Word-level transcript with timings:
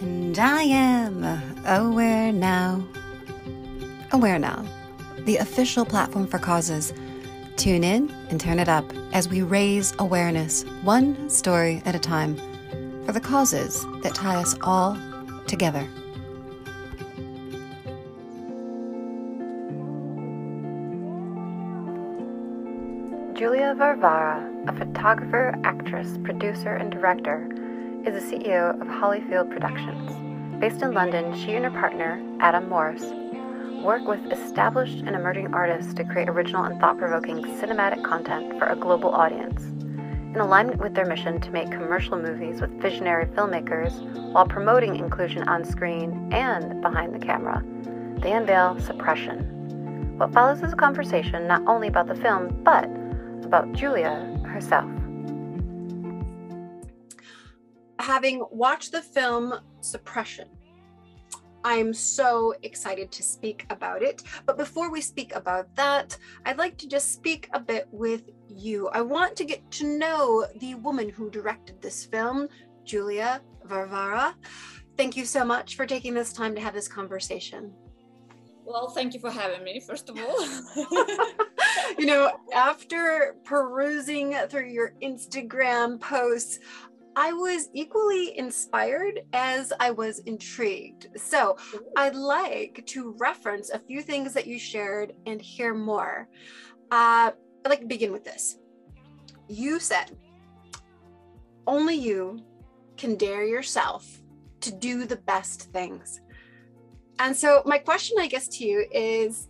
And 0.00 0.38
I 0.38 0.62
am 0.62 1.22
Aware 1.66 2.32
Now. 2.32 2.82
Aware 4.12 4.38
Now, 4.38 4.64
the 5.26 5.36
official 5.36 5.84
platform 5.84 6.26
for 6.26 6.38
causes. 6.38 6.94
Tune 7.56 7.84
in 7.84 8.10
and 8.30 8.40
turn 8.40 8.58
it 8.58 8.68
up 8.68 8.90
as 9.12 9.28
we 9.28 9.42
raise 9.42 9.92
awareness, 9.98 10.64
one 10.84 11.28
story 11.28 11.82
at 11.84 11.94
a 11.94 11.98
time, 11.98 12.36
for 13.04 13.12
the 13.12 13.20
causes 13.20 13.84
that 14.02 14.14
tie 14.14 14.36
us 14.36 14.56
all 14.62 14.96
together. 15.46 15.86
Julia 23.34 23.74
Varvara, 23.76 24.50
a 24.66 24.72
photographer, 24.72 25.54
actress, 25.64 26.18
producer, 26.24 26.74
and 26.74 26.90
director, 26.90 27.48
is 28.06 28.30
the 28.30 28.36
CEO 28.36 28.80
of 28.80 28.86
Hollyfield 28.86 29.50
Productions. 29.50 30.58
Based 30.58 30.80
in 30.80 30.92
London, 30.92 31.36
she 31.36 31.52
and 31.52 31.66
her 31.66 31.70
partner, 31.70 32.22
Adam 32.40 32.66
Morris, 32.66 33.04
work 33.84 34.06
with 34.08 34.20
established 34.32 35.00
and 35.00 35.14
emerging 35.14 35.52
artists 35.52 35.92
to 35.94 36.04
create 36.04 36.28
original 36.28 36.64
and 36.64 36.80
thought 36.80 36.96
provoking 36.96 37.42
cinematic 37.60 38.02
content 38.02 38.58
for 38.58 38.66
a 38.66 38.76
global 38.76 39.10
audience. 39.10 39.64
In 40.34 40.38
alignment 40.40 40.80
with 40.80 40.94
their 40.94 41.04
mission 41.04 41.40
to 41.42 41.50
make 41.50 41.70
commercial 41.70 42.18
movies 42.18 42.62
with 42.62 42.70
visionary 42.80 43.26
filmmakers 43.26 44.00
while 44.32 44.46
promoting 44.46 44.96
inclusion 44.96 45.46
on 45.46 45.62
screen 45.62 46.32
and 46.32 46.80
behind 46.80 47.14
the 47.14 47.24
camera, 47.24 47.62
they 48.22 48.32
unveil 48.32 48.80
Suppression. 48.80 50.16
What 50.16 50.32
follows 50.32 50.62
is 50.62 50.72
a 50.72 50.76
conversation 50.76 51.46
not 51.46 51.66
only 51.66 51.88
about 51.88 52.06
the 52.06 52.14
film, 52.14 52.62
but 52.62 52.88
about 53.44 53.72
Julia 53.72 54.40
herself. 54.46 54.90
Having 58.00 58.46
watched 58.50 58.92
the 58.92 59.02
film 59.02 59.60
Suppression, 59.82 60.48
I'm 61.64 61.92
so 61.92 62.54
excited 62.62 63.12
to 63.12 63.22
speak 63.22 63.66
about 63.68 64.02
it. 64.02 64.22
But 64.46 64.56
before 64.56 64.90
we 64.90 65.02
speak 65.02 65.34
about 65.34 65.74
that, 65.76 66.16
I'd 66.46 66.56
like 66.56 66.78
to 66.78 66.88
just 66.88 67.12
speak 67.12 67.50
a 67.52 67.60
bit 67.60 67.86
with 67.92 68.30
you. 68.48 68.88
I 68.88 69.02
want 69.02 69.36
to 69.36 69.44
get 69.44 69.70
to 69.72 69.98
know 69.98 70.46
the 70.60 70.76
woman 70.76 71.10
who 71.10 71.28
directed 71.28 71.82
this 71.82 72.06
film, 72.06 72.48
Julia 72.84 73.42
Varvara. 73.66 74.34
Thank 74.96 75.16
you 75.16 75.26
so 75.26 75.44
much 75.44 75.76
for 75.76 75.84
taking 75.84 76.14
this 76.14 76.32
time 76.32 76.54
to 76.54 76.60
have 76.60 76.72
this 76.72 76.88
conversation. 76.88 77.72
Well, 78.64 78.88
thank 78.88 79.14
you 79.14 79.20
for 79.20 79.30
having 79.30 79.64
me, 79.64 79.80
first 79.80 80.08
of 80.08 80.16
all. 80.16 80.46
you 81.98 82.06
know, 82.06 82.30
after 82.54 83.34
perusing 83.44 84.34
through 84.48 84.68
your 84.68 84.94
Instagram 85.02 86.00
posts, 86.00 86.60
I 87.20 87.34
was 87.34 87.68
equally 87.74 88.38
inspired 88.38 89.20
as 89.34 89.74
I 89.78 89.90
was 89.90 90.20
intrigued. 90.20 91.08
So 91.18 91.58
I'd 91.94 92.14
like 92.14 92.82
to 92.86 93.14
reference 93.18 93.68
a 93.68 93.78
few 93.78 94.00
things 94.00 94.32
that 94.32 94.46
you 94.46 94.58
shared 94.58 95.12
and 95.26 95.38
hear 95.38 95.74
more. 95.74 96.30
Uh, 96.90 97.32
I'd 97.62 97.68
like 97.68 97.80
to 97.80 97.86
begin 97.86 98.10
with 98.10 98.24
this. 98.24 98.56
You 99.48 99.78
said, 99.80 100.16
only 101.66 101.94
you 101.94 102.40
can 102.96 103.16
dare 103.16 103.44
yourself 103.44 104.22
to 104.62 104.72
do 104.72 105.04
the 105.04 105.16
best 105.16 105.70
things. 105.74 106.22
And 107.18 107.36
so, 107.36 107.62
my 107.66 107.76
question, 107.76 108.16
I 108.18 108.28
guess, 108.28 108.48
to 108.48 108.64
you 108.64 108.86
is 108.92 109.48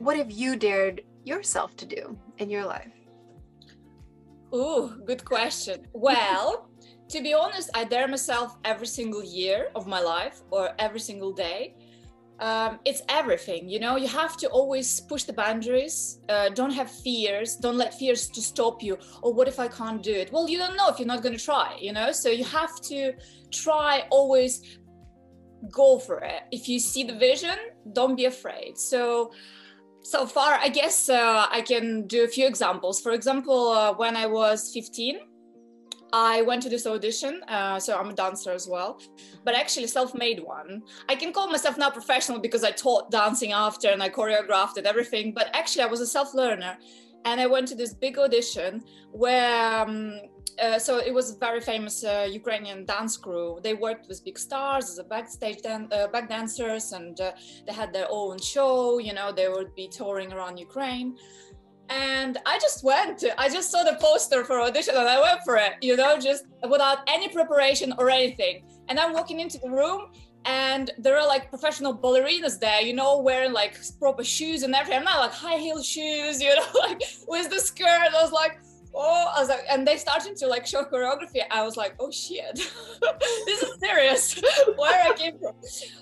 what 0.00 0.18
have 0.18 0.30
you 0.30 0.54
dared 0.54 1.00
yourself 1.24 1.76
to 1.76 1.86
do 1.86 2.18
in 2.36 2.50
your 2.50 2.66
life? 2.66 2.92
Oh, 4.56 4.94
good 5.04 5.24
question. 5.24 5.88
Well, 5.92 6.68
to 7.14 7.22
be 7.22 7.32
honest, 7.32 7.70
I 7.74 7.84
dare 7.84 8.08
myself 8.08 8.56
every 8.64 8.88
single 8.88 9.22
year 9.22 9.68
of 9.76 9.86
my 9.86 10.00
life 10.00 10.42
or 10.50 10.70
every 10.80 10.98
single 10.98 11.32
day. 11.32 11.76
Um, 12.40 12.80
it's 12.84 13.02
everything, 13.08 13.68
you 13.68 13.78
know. 13.78 13.94
You 13.94 14.08
have 14.08 14.36
to 14.38 14.48
always 14.48 15.00
push 15.02 15.22
the 15.22 15.32
boundaries. 15.32 16.18
Uh, 16.28 16.48
don't 16.48 16.72
have 16.72 16.90
fears. 16.90 17.54
Don't 17.54 17.78
let 17.78 17.94
fears 17.94 18.28
to 18.30 18.42
stop 18.42 18.82
you. 18.82 18.98
Or 19.22 19.32
what 19.32 19.46
if 19.46 19.60
I 19.60 19.68
can't 19.68 20.02
do 20.02 20.12
it? 20.12 20.32
Well, 20.32 20.48
you 20.48 20.58
don't 20.58 20.76
know 20.76 20.88
if 20.88 20.98
you're 20.98 21.06
not 21.14 21.22
going 21.22 21.36
to 21.38 21.44
try, 21.44 21.78
you 21.80 21.92
know. 21.92 22.10
So 22.10 22.30
you 22.30 22.44
have 22.46 22.80
to 22.90 23.12
try 23.52 24.02
always 24.10 24.78
go 25.70 26.00
for 26.00 26.18
it. 26.18 26.42
If 26.50 26.68
you 26.68 26.80
see 26.80 27.04
the 27.04 27.14
vision, 27.14 27.56
don't 27.92 28.16
be 28.16 28.24
afraid. 28.24 28.76
So, 28.76 29.30
so 30.02 30.26
far, 30.26 30.54
I 30.54 30.68
guess 30.68 31.08
uh, 31.08 31.46
I 31.48 31.60
can 31.60 32.08
do 32.08 32.24
a 32.24 32.28
few 32.28 32.48
examples. 32.48 33.00
For 33.00 33.12
example, 33.12 33.68
uh, 33.68 33.94
when 33.94 34.16
I 34.16 34.26
was 34.26 34.72
15, 34.74 35.20
I 36.14 36.42
went 36.42 36.62
to 36.62 36.68
this 36.68 36.86
audition. 36.86 37.42
Uh, 37.48 37.80
so 37.80 37.98
I'm 37.98 38.08
a 38.08 38.14
dancer 38.14 38.52
as 38.52 38.68
well, 38.68 39.00
but 39.44 39.56
actually 39.56 39.88
self-made 39.88 40.38
one. 40.38 40.84
I 41.08 41.16
can 41.16 41.32
call 41.32 41.48
myself 41.48 41.76
now 41.76 41.90
professional 41.90 42.38
because 42.38 42.62
I 42.62 42.70
taught 42.70 43.10
dancing 43.10 43.50
after 43.50 43.88
and 43.88 44.00
I 44.00 44.10
choreographed 44.10 44.76
and 44.76 44.86
everything. 44.86 45.32
But 45.34 45.50
actually, 45.54 45.82
I 45.82 45.86
was 45.86 46.00
a 46.00 46.06
self-learner, 46.06 46.78
and 47.24 47.40
I 47.40 47.46
went 47.46 47.66
to 47.68 47.74
this 47.74 47.92
big 47.92 48.16
audition 48.16 48.84
where 49.10 49.80
um, 49.80 50.20
uh, 50.62 50.78
so 50.78 50.98
it 50.98 51.12
was 51.12 51.34
a 51.34 51.38
very 51.38 51.60
famous 51.60 52.04
uh, 52.04 52.28
Ukrainian 52.30 52.84
dance 52.84 53.16
crew. 53.16 53.58
They 53.64 53.74
worked 53.74 54.06
with 54.08 54.24
big 54.24 54.38
stars 54.38 54.88
as 54.88 54.98
a 54.98 55.04
backstage 55.04 55.62
dan- 55.62 55.88
uh, 55.90 56.06
back 56.08 56.28
dancers, 56.28 56.92
and 56.92 57.20
uh, 57.20 57.32
they 57.66 57.72
had 57.72 57.92
their 57.92 58.06
own 58.08 58.38
show. 58.40 58.98
You 58.98 59.14
know, 59.14 59.32
they 59.32 59.48
would 59.48 59.74
be 59.74 59.88
touring 59.88 60.32
around 60.32 60.58
Ukraine. 60.58 61.16
And 61.90 62.38
I 62.46 62.58
just 62.58 62.82
went. 62.82 63.24
I 63.36 63.48
just 63.48 63.70
saw 63.70 63.82
the 63.82 63.96
poster 64.00 64.44
for 64.44 64.60
audition, 64.60 64.94
and 64.96 65.08
I 65.08 65.20
went 65.20 65.40
for 65.44 65.56
it. 65.56 65.74
You 65.82 65.96
know, 65.96 66.18
just 66.18 66.44
without 66.68 66.98
any 67.06 67.28
preparation 67.28 67.92
or 67.98 68.08
anything. 68.10 68.64
And 68.88 68.98
I'm 68.98 69.12
walking 69.12 69.40
into 69.40 69.58
the 69.58 69.70
room, 69.70 70.10
and 70.46 70.90
there 70.98 71.18
are 71.18 71.26
like 71.26 71.48
professional 71.48 71.96
ballerinas 71.96 72.58
there, 72.58 72.80
you 72.82 72.92
know, 72.92 73.18
wearing 73.18 73.52
like 73.52 73.78
proper 73.98 74.24
shoes 74.24 74.62
and 74.62 74.74
everything. 74.74 74.98
I'm 74.98 75.04
not 75.04 75.20
like 75.20 75.32
high 75.32 75.58
heel 75.58 75.82
shoes, 75.82 76.40
you 76.42 76.54
know, 76.54 76.66
like 76.80 77.02
with 77.28 77.50
the 77.50 77.60
skirt. 77.60 77.86
I 77.86 78.22
was 78.22 78.32
like, 78.32 78.58
oh, 78.94 79.32
I 79.34 79.40
was 79.40 79.48
like, 79.48 79.64
and 79.70 79.86
they 79.86 79.96
started 79.96 80.36
to 80.36 80.46
like 80.46 80.66
show 80.66 80.84
choreography. 80.84 81.42
I 81.50 81.62
was 81.62 81.76
like, 81.76 81.94
oh 81.98 82.10
shit, 82.10 82.54
this 83.46 83.62
is 83.62 83.78
serious. 83.80 84.40
Where 84.76 85.02
I 85.02 85.14
came 85.16 85.38
from. 85.38 85.54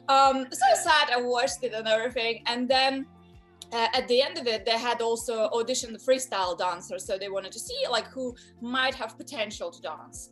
Um, 0.09 0.47
so 0.51 0.61
I 0.71 0.77
sat 0.77 1.17
and 1.17 1.27
watched 1.27 1.63
it 1.63 1.73
and 1.73 1.87
everything, 1.87 2.43
and 2.47 2.69
then. 2.69 3.07
Uh, 3.73 3.89
at 3.95 4.07
the 4.07 4.21
end 4.21 4.37
of 4.37 4.47
it, 4.47 4.67
they 4.67 4.79
had 4.79 5.01
also 5.01 5.49
auditioned 5.51 5.97
freestyle 6.05 6.57
dancers, 6.59 7.07
so 7.07 7.17
they 7.17 7.31
wanted 7.31 7.53
to 7.53 7.59
see 7.59 7.85
like 7.91 8.07
who 8.09 8.35
might 8.61 8.95
have 8.95 9.17
potential 9.17 9.71
to 9.71 9.81
dance. 9.81 10.29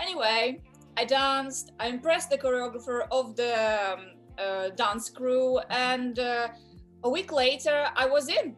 Anyway, 0.00 0.60
I 0.96 1.04
danced. 1.04 1.72
I 1.80 1.86
impressed 1.86 2.28
the 2.30 2.36
choreographer 2.36 3.06
of 3.10 3.34
the 3.34 3.54
um, 3.94 4.00
uh, 4.38 4.68
dance 4.70 5.08
crew, 5.08 5.58
and 5.70 6.18
uh, 6.18 6.48
a 7.04 7.10
week 7.10 7.32
later, 7.32 7.86
I 7.96 8.06
was 8.06 8.28
in. 8.28 8.54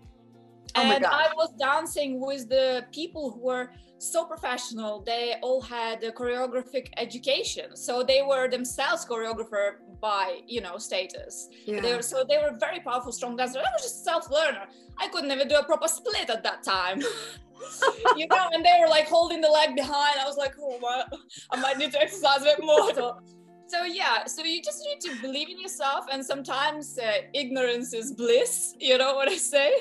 Oh 0.76 0.82
and. 0.82 1.06
I 1.06 1.28
was 1.36 1.52
dancing 1.58 2.20
with 2.20 2.48
the 2.48 2.86
people 2.90 3.30
who 3.30 3.40
were 3.40 3.70
so 3.98 4.24
professional. 4.24 5.02
They 5.02 5.36
all 5.42 5.60
had 5.60 6.02
a 6.02 6.10
choreographic 6.10 6.88
education, 6.96 7.76
so 7.76 8.02
they 8.02 8.22
were 8.22 8.48
themselves 8.48 9.06
choreographer 9.06 9.76
by 10.00 10.40
you 10.46 10.60
know 10.60 10.78
status. 10.78 11.48
They 11.66 11.94
were, 11.94 12.02
so 12.02 12.24
they 12.28 12.38
were 12.38 12.56
very 12.58 12.80
powerful, 12.80 13.12
strong 13.12 13.36
dancers. 13.36 13.56
I 13.56 13.72
was 13.76 13.82
just 13.82 14.04
self 14.04 14.30
learner. 14.30 14.66
I 14.98 15.08
couldn't 15.08 15.30
even 15.32 15.48
do 15.48 15.56
a 15.56 15.64
proper 15.64 15.88
split 15.88 16.30
at 16.30 16.42
that 16.44 16.62
time. 16.62 17.00
you 18.16 18.26
know, 18.28 18.48
and 18.52 18.64
they 18.64 18.76
were 18.80 18.88
like 18.88 19.08
holding 19.08 19.40
the 19.40 19.48
leg 19.48 19.74
behind. 19.74 20.18
I 20.20 20.26
was 20.26 20.36
like, 20.36 20.54
oh 20.60 20.78
my, 20.80 21.04
I 21.50 21.60
might 21.60 21.78
need 21.78 21.92
to 21.92 22.00
exercise 22.00 22.42
a 22.42 22.44
bit 22.44 22.60
more. 22.62 22.94
So, 22.94 23.16
so 23.66 23.84
yeah, 23.84 24.24
so 24.26 24.44
you 24.44 24.62
just 24.62 24.80
need 24.86 25.00
to 25.10 25.20
believe 25.20 25.48
in 25.48 25.60
yourself, 25.60 26.04
and 26.12 26.24
sometimes 26.24 26.98
uh, 26.98 27.12
ignorance 27.34 27.92
is 27.94 28.12
bliss. 28.12 28.74
You 28.78 28.98
know 28.98 29.14
what 29.14 29.28
I 29.28 29.36
say? 29.36 29.72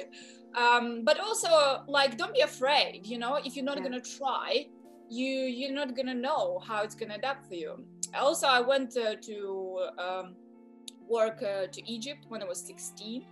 Um, 0.55 1.03
but 1.03 1.19
also, 1.19 1.81
like, 1.87 2.17
don't 2.17 2.33
be 2.33 2.41
afraid. 2.41 3.01
You 3.05 3.17
know, 3.17 3.39
if 3.43 3.55
you're 3.55 3.65
not 3.65 3.77
Yeah. 3.77 3.83
gonna 3.83 4.01
try, 4.01 4.67
you 5.09 5.29
you're 5.59 5.73
not 5.73 5.95
gonna 5.95 6.13
know 6.13 6.59
how 6.67 6.83
it's 6.83 6.95
gonna 6.95 7.15
adapt 7.15 7.47
for 7.47 7.55
you. 7.55 7.85
Also, 8.15 8.47
I 8.47 8.61
went 8.61 8.95
uh, 8.97 9.15
to 9.15 9.87
um, 9.97 10.35
work 11.09 11.41
uh, 11.43 11.67
to 11.67 11.91
Egypt 11.91 12.25
when 12.29 12.41
I 12.41 12.45
was 12.45 12.59
16 12.65 13.25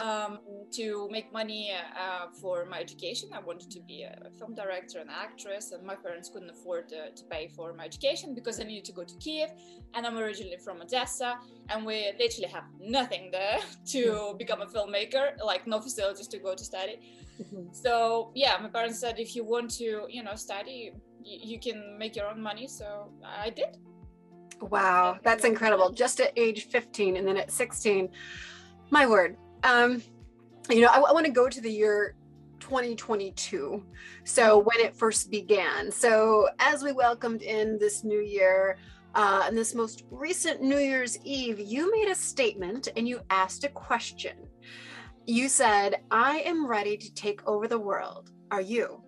um, 0.00 0.38
to 0.72 1.08
make 1.10 1.32
money 1.32 1.72
uh, 1.72 2.26
for 2.40 2.64
my 2.64 2.80
education. 2.80 3.28
I 3.32 3.40
wanted 3.40 3.70
to 3.70 3.80
be 3.80 4.04
a 4.04 4.30
film 4.38 4.54
director 4.54 4.98
and 5.00 5.10
actress, 5.10 5.72
and 5.72 5.84
my 5.84 5.94
parents 5.94 6.30
couldn't 6.30 6.50
afford 6.50 6.92
uh, 6.92 7.14
to 7.14 7.24
pay 7.24 7.48
for 7.48 7.74
my 7.74 7.84
education 7.84 8.34
because 8.34 8.60
I 8.60 8.64
needed 8.64 8.84
to 8.86 8.92
go 8.92 9.04
to 9.04 9.14
Kiev, 9.16 9.50
and 9.94 10.06
I'm 10.06 10.18
originally 10.18 10.56
from 10.64 10.80
Odessa, 10.80 11.38
and 11.68 11.84
we 11.84 12.12
literally 12.18 12.48
have 12.48 12.64
nothing 12.80 13.30
there 13.30 13.58
to 13.88 14.34
become 14.38 14.62
a 14.62 14.66
filmmaker, 14.66 15.42
like 15.44 15.66
no 15.66 15.80
facilities 15.80 16.28
to 16.28 16.38
go 16.38 16.54
to 16.54 16.64
study. 16.64 17.00
So 17.72 18.30
yeah, 18.34 18.56
my 18.62 18.68
parents 18.68 19.00
said 19.00 19.18
if 19.18 19.34
you 19.34 19.44
want 19.44 19.70
to, 19.72 20.06
you 20.08 20.22
know, 20.22 20.36
study, 20.36 20.92
you, 21.24 21.38
you 21.42 21.60
can 21.60 21.98
make 21.98 22.14
your 22.14 22.28
own 22.28 22.40
money. 22.40 22.66
So 22.68 23.10
I 23.24 23.50
did. 23.50 23.76
Wow, 24.62 25.18
that's 25.22 25.44
incredible. 25.44 25.90
Just 25.90 26.20
at 26.20 26.32
age 26.36 26.66
15 26.66 27.16
and 27.16 27.26
then 27.26 27.36
at 27.36 27.50
16, 27.50 28.08
my 28.90 29.06
word. 29.06 29.36
Um, 29.64 30.02
you 30.70 30.80
know, 30.80 30.88
I, 30.88 30.98
want 31.12 31.26
to 31.26 31.32
go 31.32 31.48
to 31.48 31.60
the 31.60 31.70
year 31.70 32.14
2022. 32.60 33.84
So 34.24 34.58
when 34.58 34.78
it 34.78 34.94
first 34.94 35.30
began. 35.30 35.90
So 35.90 36.48
as 36.60 36.82
we 36.82 36.92
welcomed 36.92 37.42
in 37.42 37.78
this 37.78 38.04
new 38.04 38.20
year, 38.20 38.78
uh, 39.14 39.46
in 39.48 39.54
this 39.54 39.74
most 39.74 40.04
recent 40.10 40.62
New 40.62 40.78
Year's 40.78 41.18
Eve, 41.24 41.58
you 41.58 41.90
made 41.90 42.08
a 42.08 42.14
statement 42.14 42.88
and 42.96 43.06
you 43.08 43.20
asked 43.30 43.64
a 43.64 43.68
question. 43.68 44.36
You 45.26 45.48
said, 45.48 46.02
I 46.10 46.38
am 46.40 46.66
ready 46.66 46.96
to 46.96 47.14
take 47.14 47.46
over 47.46 47.66
the 47.66 47.78
world. 47.78 48.30
Are 48.50 48.60
you? 48.60 49.02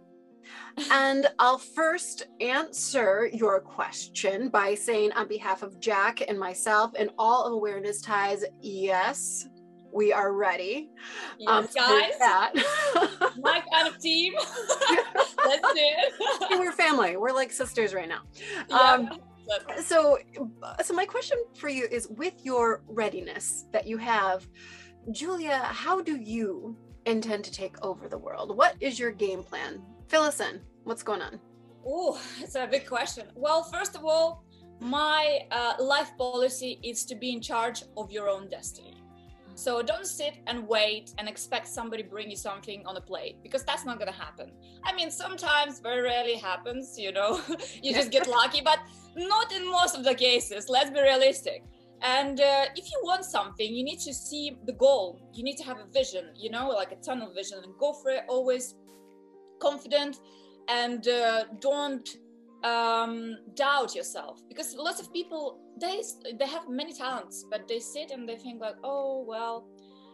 And 0.90 1.26
I'll 1.38 1.58
first 1.58 2.26
answer 2.40 3.30
your 3.32 3.60
question 3.60 4.48
by 4.48 4.74
saying, 4.74 5.12
on 5.12 5.28
behalf 5.28 5.62
of 5.62 5.80
Jack 5.80 6.22
and 6.26 6.38
myself 6.38 6.92
and 6.98 7.10
all 7.18 7.44
of 7.46 7.52
Awareness 7.52 8.00
Ties, 8.00 8.44
yes, 8.60 9.48
we 9.94 10.12
are 10.12 10.32
ready. 10.32 10.90
Yes, 11.38 11.48
um, 11.48 11.68
guys, 11.74 12.12
my 13.38 13.62
kind 13.72 13.88
of 13.88 13.98
team. 14.00 14.34
Let's 15.46 15.62
do 15.62 15.74
it. 15.76 16.14
We're 16.58 16.72
family. 16.72 17.16
We're 17.16 17.32
like 17.32 17.52
sisters 17.52 17.94
right 17.94 18.08
now. 18.08 18.22
Yeah. 18.68 18.76
Um, 18.76 19.20
so, 19.82 20.18
so 20.82 20.94
my 20.94 21.04
question 21.04 21.38
for 21.54 21.68
you 21.68 21.86
is: 21.90 22.08
with 22.08 22.34
your 22.42 22.82
readiness 22.88 23.66
that 23.72 23.86
you 23.86 23.96
have, 23.98 24.48
Julia, 25.12 25.58
how 25.58 26.00
do 26.00 26.16
you 26.16 26.76
intend 27.06 27.44
to 27.44 27.52
take 27.52 27.80
over 27.84 28.08
the 28.08 28.18
world? 28.18 28.56
What 28.56 28.74
is 28.80 28.98
your 28.98 29.12
game 29.12 29.42
plan? 29.42 29.80
Fill 30.08 30.22
us 30.22 30.40
in. 30.40 30.60
What's 30.84 31.02
going 31.02 31.22
on? 31.22 31.40
Oh, 31.86 32.20
it's 32.40 32.54
a 32.54 32.66
big 32.66 32.86
question. 32.86 33.26
Well, 33.34 33.62
first 33.64 33.94
of 33.94 34.04
all, 34.04 34.44
my 34.80 35.40
uh, 35.50 35.74
life 35.78 36.12
policy 36.18 36.78
is 36.82 37.04
to 37.06 37.14
be 37.14 37.32
in 37.32 37.40
charge 37.40 37.84
of 37.96 38.10
your 38.10 38.28
own 38.28 38.48
destiny. 38.48 38.94
So 39.54 39.82
don't 39.82 40.06
sit 40.06 40.38
and 40.46 40.66
wait 40.66 41.12
and 41.18 41.28
expect 41.28 41.68
somebody 41.68 42.02
bring 42.02 42.28
you 42.28 42.36
something 42.36 42.84
on 42.86 42.96
a 42.96 43.00
plate 43.00 43.36
because 43.42 43.64
that's 43.64 43.84
not 43.84 43.98
gonna 43.98 44.12
happen. 44.12 44.50
I 44.82 44.94
mean, 44.94 45.10
sometimes 45.10 45.78
very 45.78 46.02
rarely 46.02 46.34
happens, 46.34 46.98
you 46.98 47.12
know, 47.12 47.40
you 47.82 47.94
just 47.94 48.10
get 48.10 48.26
lucky, 48.40 48.62
but 48.62 48.80
not 49.16 49.52
in 49.52 49.70
most 49.70 49.96
of 49.96 50.04
the 50.04 50.14
cases. 50.14 50.68
Let's 50.68 50.90
be 50.90 51.00
realistic. 51.00 51.64
And 52.02 52.40
uh, 52.40 52.66
if 52.74 52.90
you 52.90 53.00
want 53.04 53.24
something, 53.24 53.74
you 53.74 53.84
need 53.84 54.00
to 54.00 54.12
see 54.12 54.58
the 54.66 54.72
goal. 54.72 55.20
You 55.32 55.44
need 55.44 55.56
to 55.58 55.64
have 55.64 55.78
a 55.78 55.86
vision, 55.86 56.30
you 56.36 56.50
know, 56.50 56.68
like 56.68 56.92
a 56.92 56.96
tunnel 56.96 57.32
vision, 57.32 57.58
and 57.62 57.72
go 57.78 57.92
for 57.92 58.10
it. 58.10 58.24
Always 58.28 58.74
confident, 59.60 60.20
and 60.68 61.06
uh, 61.08 61.44
don't 61.60 62.08
um, 62.64 63.36
doubt 63.54 63.94
yourself. 63.94 64.40
Because 64.48 64.74
lots 64.74 65.00
of 65.00 65.12
people 65.12 65.60
they 65.80 66.02
they 66.38 66.46
have 66.46 66.68
many 66.68 66.92
talents 66.92 67.44
but 67.50 67.66
they 67.66 67.80
sit 67.80 68.10
and 68.10 68.28
they 68.28 68.36
think 68.36 68.60
like 68.60 68.76
oh 68.84 69.24
well 69.26 69.66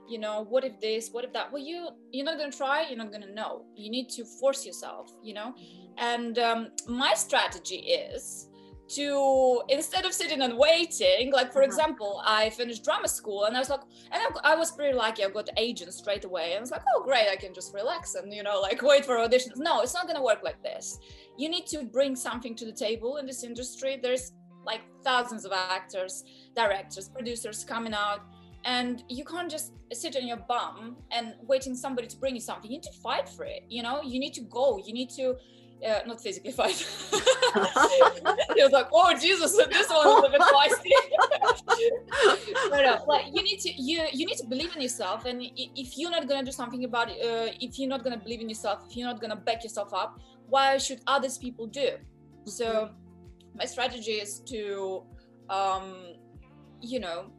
you 0.09 0.19
know 0.19 0.47
what 0.49 0.65
if 0.65 0.79
this 0.81 1.11
what 1.11 1.25
if 1.25 1.33
that? 1.33 1.53
Well 1.53 1.63
you 1.63 1.89
you're 2.13 2.25
not 2.25 2.39
gonna 2.39 2.51
try 2.51 2.87
you're 2.89 2.99
not 2.99 3.13
gonna 3.13 3.33
know. 3.33 3.65
You 3.77 3.91
need 3.91 4.09
to 4.11 4.25
force 4.25 4.67
yourself 4.67 5.11
you 5.23 5.35
know? 5.35 5.55
Mm-hmm. 5.55 5.93
and 5.99 6.39
um, 6.39 6.69
my 6.89 7.15
strategy 7.15 7.77
is 7.77 8.49
to 8.95 9.63
instead 9.69 10.05
of 10.05 10.13
sitting 10.13 10.43
and 10.43 10.57
waiting 10.57 11.33
like 11.33 11.53
for 11.53 11.61
uh-huh. 11.61 11.67
example 11.67 12.23
i 12.25 12.51
finished 12.51 12.85
drama 12.85 13.07
school 13.07 13.45
and 13.45 13.57
i 13.57 13.61
was 13.61 13.71
like 13.71 13.81
and 14.11 14.21
I, 14.21 14.53
I, 14.53 14.57
was 14.57 14.73
pretty 14.73 14.97
lucky 14.97 15.25
i 15.25 15.29
got 15.29 15.49
agents 15.57 15.97
straight 15.99 16.25
away. 16.25 16.53
And 16.53 16.59
i 16.59 16.61
was 16.61 16.71
like 16.71 16.83
oh 16.95 17.05
great 17.05 17.29
i 17.31 17.37
can 17.37 17.55
just 17.55 17.73
relax 17.73 18.15
and 18.15 18.33
you 18.33 18.43
know 18.43 18.61
like 18.61 18.83
wait 18.91 19.05
for 19.05 19.17
auditions. 19.17 19.57
No 19.57 19.81
it's 19.83 19.95
not 19.95 20.05
going 20.05 20.17
to 20.17 20.23
work 20.23 20.41
like 20.43 20.63
this. 20.63 20.99
You 21.39 21.49
need 21.49 21.67
to 21.67 21.85
bring 21.85 22.17
something 22.17 22.55
to 22.57 22.65
the 22.65 22.73
table 22.73 23.17
in 23.19 23.27
this 23.27 23.45
industry. 23.45 23.99
There's 24.03 24.33
like 24.67 24.83
thousands 25.03 25.45
of 25.45 25.53
actors 25.53 26.25
directors 26.55 27.09
producers 27.09 27.65
coming 27.65 27.95
out 27.95 28.21
and 28.65 29.05
you 29.09 29.25
can't 29.25 29.51
just 29.51 29.73
sit 29.93 30.17
on 30.17 30.27
your 30.27 30.37
bum 30.37 30.97
and 31.11 31.35
waiting 31.47 31.75
somebody 31.75 32.07
to 32.09 32.17
bring 32.17 32.35
you 32.35 32.41
something. 32.41 32.71
You 32.71 32.79
need 32.79 32.83
to 32.85 32.93
fight 32.93 33.29
for 33.29 33.45
it 33.45 33.63
you 33.69 33.83
know? 33.83 34.03
You 34.03 34.19
need 34.19 34.35
to 34.35 34.43
go. 34.43 34.79
You 34.85 34.93
need 34.93 35.11
to 35.11 35.37
uh, 35.87 36.01
not 36.07 36.21
physically 36.21 36.53
fight. 36.53 36.87
he 38.57 38.63
was 38.63 38.73
like, 38.73 38.89
"Oh 38.93 39.13
Jesus, 39.19 39.57
this 39.57 39.89
one 39.89 40.07
was 40.07 40.25
a 40.29 40.31
bit 40.31 40.41
feisty." 40.41 40.93
but 42.71 42.85
uh, 42.85 43.01
like 43.07 43.27
you 43.33 43.43
need 43.43 43.61
to 43.61 43.71
you 43.81 44.07
you 44.13 44.27
need 44.27 44.39
to 44.39 44.47
believe 44.47 44.75
in 44.77 44.83
yourself, 44.83 45.25
and 45.25 45.43
if 45.57 45.99
you're 45.99 46.11
not 46.11 46.29
gonna 46.29 46.45
do 46.45 46.53
something 46.53 46.85
about 46.85 47.11
it, 47.11 47.19
uh, 47.25 47.53
if 47.61 47.79
you're 47.79 47.89
not 47.89 48.05
gonna 48.05 48.19
believe 48.19 48.41
in 48.41 48.49
yourself, 48.49 48.85
if 48.89 48.97
you're 48.97 49.07
not 49.07 49.21
gonna 49.21 49.37
back 49.37 49.63
yourself 49.63 49.93
up, 49.95 50.21
why 50.49 50.79
should 50.79 51.01
others 51.07 51.39
people 51.39 51.67
do? 51.67 51.91
So 52.47 52.91
my 53.55 53.65
strategy 53.65 54.13
is 54.13 54.41
to, 54.47 55.05
um, 55.49 56.15
you 56.81 57.01
know, 57.01 57.31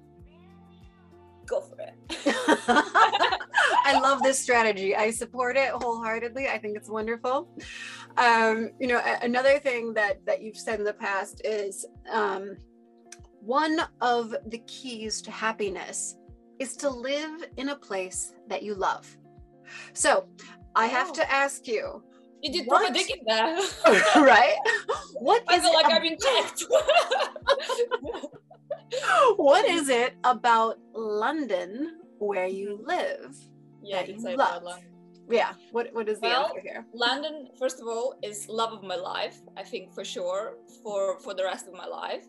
go 1.45 1.61
for 1.61 1.77
it. 1.79 1.93
I 3.85 3.99
love 4.01 4.23
this 4.23 4.39
strategy. 4.39 4.95
I 4.95 5.11
support 5.11 5.57
it 5.57 5.69
wholeheartedly. 5.69 6.47
I 6.47 6.57
think 6.57 6.77
it's 6.77 6.89
wonderful. 6.89 7.49
Um, 8.17 8.71
you 8.79 8.87
know, 8.87 9.01
another 9.21 9.59
thing 9.59 9.93
that 9.93 10.25
that 10.25 10.41
you've 10.41 10.57
said 10.57 10.79
in 10.79 10.85
the 10.85 10.93
past 10.93 11.41
is 11.45 11.85
um, 12.11 12.57
one 13.39 13.79
of 14.01 14.35
the 14.47 14.59
keys 14.67 15.21
to 15.23 15.31
happiness 15.31 16.17
is 16.59 16.75
to 16.77 16.89
live 16.89 17.43
in 17.57 17.69
a 17.69 17.75
place 17.75 18.33
that 18.47 18.63
you 18.63 18.75
love. 18.75 19.17
So, 19.93 20.27
I 20.75 20.87
have 20.87 21.09
oh. 21.09 21.13
to 21.13 21.31
ask 21.31 21.67
you. 21.67 22.03
You 22.41 22.51
did 22.51 22.65
what, 22.65 22.91
digging 22.93 23.23
there, 23.27 23.55
right? 24.15 24.55
What 25.19 25.43
I 25.47 25.59
feel 25.59 25.73
like 25.73 25.85
I've 25.85 26.01
been 26.01 26.17
checked. 26.17 26.65
what 29.35 29.69
is 29.69 29.89
it 29.89 30.15
about 30.23 30.79
London 30.93 31.99
where 32.17 32.47
you 32.47 32.83
live 32.83 33.35
yeah, 33.83 34.03
that 34.03 34.09
you 34.09 34.37
love? 34.37 34.63
Yeah, 35.29 35.53
what 35.71 35.93
what 35.93 36.09
is 36.09 36.19
the 36.19 36.27
well, 36.27 36.47
answer 36.47 36.61
here? 36.61 36.85
London, 36.93 37.47
first 37.57 37.79
of 37.79 37.87
all, 37.87 38.15
is 38.21 38.47
love 38.49 38.73
of 38.73 38.83
my 38.83 38.95
life. 38.95 39.37
I 39.55 39.63
think 39.63 39.93
for 39.93 40.03
sure 40.03 40.55
for 40.83 41.19
for 41.19 41.33
the 41.33 41.43
rest 41.43 41.67
of 41.67 41.73
my 41.73 41.85
life. 41.85 42.25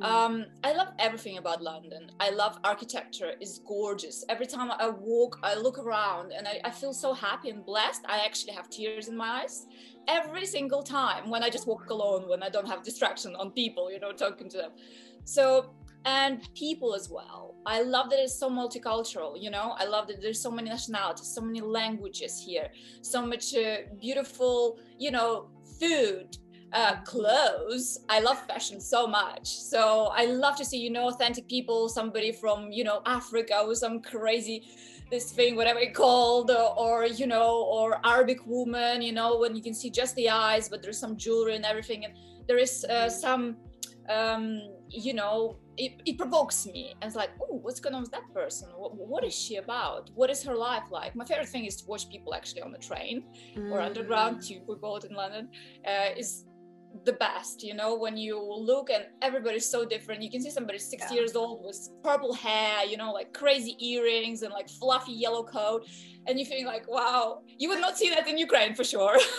Mm. 0.00 0.04
Um, 0.04 0.46
I 0.64 0.72
love 0.72 0.88
everything 0.98 1.36
about 1.36 1.62
London. 1.62 2.10
I 2.18 2.30
love 2.30 2.58
architecture. 2.64 3.32
It's 3.40 3.58
gorgeous. 3.58 4.24
Every 4.28 4.46
time 4.46 4.70
I 4.70 4.88
walk, 4.88 5.38
I 5.42 5.54
look 5.54 5.78
around 5.78 6.32
and 6.32 6.48
I, 6.48 6.60
I 6.64 6.70
feel 6.70 6.94
so 6.94 7.12
happy 7.12 7.50
and 7.50 7.64
blessed. 7.64 8.02
I 8.08 8.24
actually 8.24 8.54
have 8.54 8.70
tears 8.70 9.08
in 9.08 9.16
my 9.16 9.42
eyes 9.42 9.66
every 10.08 10.46
single 10.46 10.82
time 10.82 11.28
when 11.28 11.42
I 11.42 11.50
just 11.50 11.66
walk 11.66 11.90
alone, 11.90 12.28
when 12.28 12.42
I 12.42 12.48
don't 12.48 12.66
have 12.66 12.82
distraction 12.82 13.36
on 13.36 13.50
people, 13.50 13.92
you 13.92 14.00
know, 14.00 14.12
talking 14.12 14.48
to 14.48 14.56
them. 14.56 14.70
So 15.24 15.74
and 16.04 16.48
people 16.54 16.94
as 16.94 17.08
well. 17.10 17.54
I 17.66 17.82
love 17.82 18.10
that 18.10 18.18
it's 18.18 18.38
so 18.38 18.48
multicultural, 18.48 19.40
you 19.40 19.50
know. 19.50 19.74
I 19.78 19.84
love 19.84 20.08
that 20.08 20.22
there's 20.22 20.40
so 20.40 20.50
many 20.50 20.70
nationalities, 20.70 21.26
so 21.26 21.42
many 21.42 21.60
languages 21.60 22.40
here, 22.40 22.68
so 23.02 23.24
much 23.24 23.54
uh, 23.54 23.78
beautiful, 24.00 24.78
you 24.98 25.10
know, 25.10 25.50
food, 25.78 26.38
uh, 26.72 26.96
clothes. 27.02 27.98
I 28.08 28.20
love 28.20 28.44
fashion 28.46 28.80
so 28.80 29.06
much. 29.06 29.46
So 29.46 30.10
I 30.14 30.24
love 30.24 30.56
to 30.56 30.64
see, 30.64 30.78
you 30.78 30.90
know, 30.90 31.08
authentic 31.08 31.48
people, 31.48 31.88
somebody 31.88 32.32
from, 32.32 32.72
you 32.72 32.84
know, 32.84 33.02
Africa 33.04 33.64
with 33.66 33.78
some 33.78 34.00
crazy 34.00 34.66
this 35.10 35.32
thing, 35.32 35.56
whatever 35.56 35.80
it 35.80 35.92
called, 35.92 36.52
or, 36.52 36.78
or, 36.78 37.04
you 37.04 37.26
know, 37.26 37.64
or 37.64 38.00
Arabic 38.06 38.46
woman, 38.46 39.02
you 39.02 39.12
know, 39.12 39.38
when 39.38 39.56
you 39.56 39.62
can 39.62 39.74
see 39.74 39.90
just 39.90 40.14
the 40.14 40.30
eyes, 40.30 40.68
but 40.68 40.82
there's 40.82 40.98
some 40.98 41.16
jewelry 41.16 41.56
and 41.56 41.64
everything. 41.64 42.04
And 42.04 42.14
there 42.46 42.58
is 42.58 42.84
uh, 42.84 43.10
some 43.10 43.56
um, 44.10 44.60
you 44.88 45.14
know, 45.14 45.56
it, 45.80 46.02
it 46.04 46.18
provokes 46.18 46.66
me. 46.66 46.94
And 47.00 47.08
it's 47.08 47.16
like, 47.16 47.30
oh, 47.40 47.58
what's 47.62 47.80
going 47.80 47.94
on 47.94 48.02
with 48.02 48.10
that 48.10 48.32
person? 48.34 48.68
What, 48.76 48.94
what 48.94 49.24
is 49.24 49.34
she 49.34 49.56
about? 49.56 50.10
What 50.14 50.28
is 50.30 50.42
her 50.44 50.54
life 50.54 50.84
like? 50.90 51.16
My 51.16 51.24
favorite 51.24 51.48
thing 51.48 51.64
is 51.64 51.76
to 51.76 51.86
watch 51.86 52.08
people 52.10 52.34
actually 52.34 52.62
on 52.62 52.70
the 52.70 52.78
train 52.78 53.24
mm. 53.56 53.70
or 53.72 53.80
underground 53.80 54.42
tube, 54.42 54.64
we 54.68 54.76
call 54.76 54.96
it 54.98 55.04
in 55.04 55.14
London, 55.14 55.48
uh, 55.86 56.10
is 56.16 56.44
the 57.04 57.12
best, 57.12 57.62
you 57.62 57.74
know, 57.74 57.96
when 57.96 58.16
you 58.16 58.40
look 58.40 58.90
and 58.90 59.04
everybody's 59.22 59.68
so 59.68 59.84
different. 59.84 60.22
You 60.22 60.30
can 60.30 60.42
see 60.42 60.50
somebody 60.50 60.78
six 60.78 61.04
yeah. 61.08 61.16
years 61.16 61.34
old 61.34 61.64
with 61.64 61.88
purple 62.02 62.34
hair, 62.34 62.84
you 62.84 62.96
know, 62.96 63.12
like 63.12 63.32
crazy 63.32 63.76
earrings 63.84 64.42
and 64.42 64.52
like 64.52 64.68
fluffy 64.68 65.12
yellow 65.12 65.42
coat. 65.42 65.86
And 66.26 66.38
you 66.38 66.44
think 66.44 66.66
like, 66.66 66.88
wow, 66.88 67.42
you 67.58 67.68
would 67.70 67.80
not 67.80 67.96
see 67.96 68.10
that 68.10 68.28
in 68.28 68.36
Ukraine 68.36 68.74
for 68.74 68.84
sure. 68.84 69.18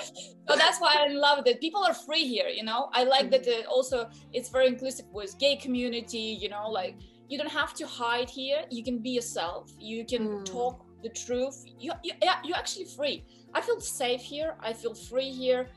so 0.00 0.56
that's 0.56 0.80
why 0.80 0.96
I 0.98 1.08
love 1.08 1.44
that 1.44 1.60
people 1.60 1.84
are 1.84 1.94
free 1.94 2.26
here, 2.26 2.48
you 2.48 2.64
know. 2.64 2.88
I 2.92 3.04
like 3.04 3.22
mm-hmm. 3.22 3.30
that 3.30 3.46
it 3.46 3.66
also 3.66 4.08
it's 4.32 4.48
very 4.48 4.68
inclusive 4.68 5.06
with 5.12 5.38
gay 5.38 5.56
community, 5.56 6.38
you 6.40 6.48
know, 6.48 6.70
like 6.70 6.96
you 7.28 7.36
don't 7.36 7.50
have 7.50 7.74
to 7.74 7.86
hide 7.86 8.30
here. 8.30 8.62
You 8.70 8.82
can 8.82 8.98
be 8.98 9.10
yourself. 9.10 9.70
You 9.78 10.04
can 10.06 10.28
mm. 10.28 10.44
talk 10.44 10.84
the 11.02 11.08
truth. 11.08 11.64
You, 11.78 11.92
you, 12.02 12.12
yeah, 12.22 12.36
you're 12.44 12.56
actually 12.56 12.84
free. 12.84 13.24
I 13.54 13.60
feel 13.60 13.80
safe 13.80 14.20
here. 14.20 14.54
I 14.60 14.72
feel 14.72 14.94
free 14.94 15.30
here 15.30 15.68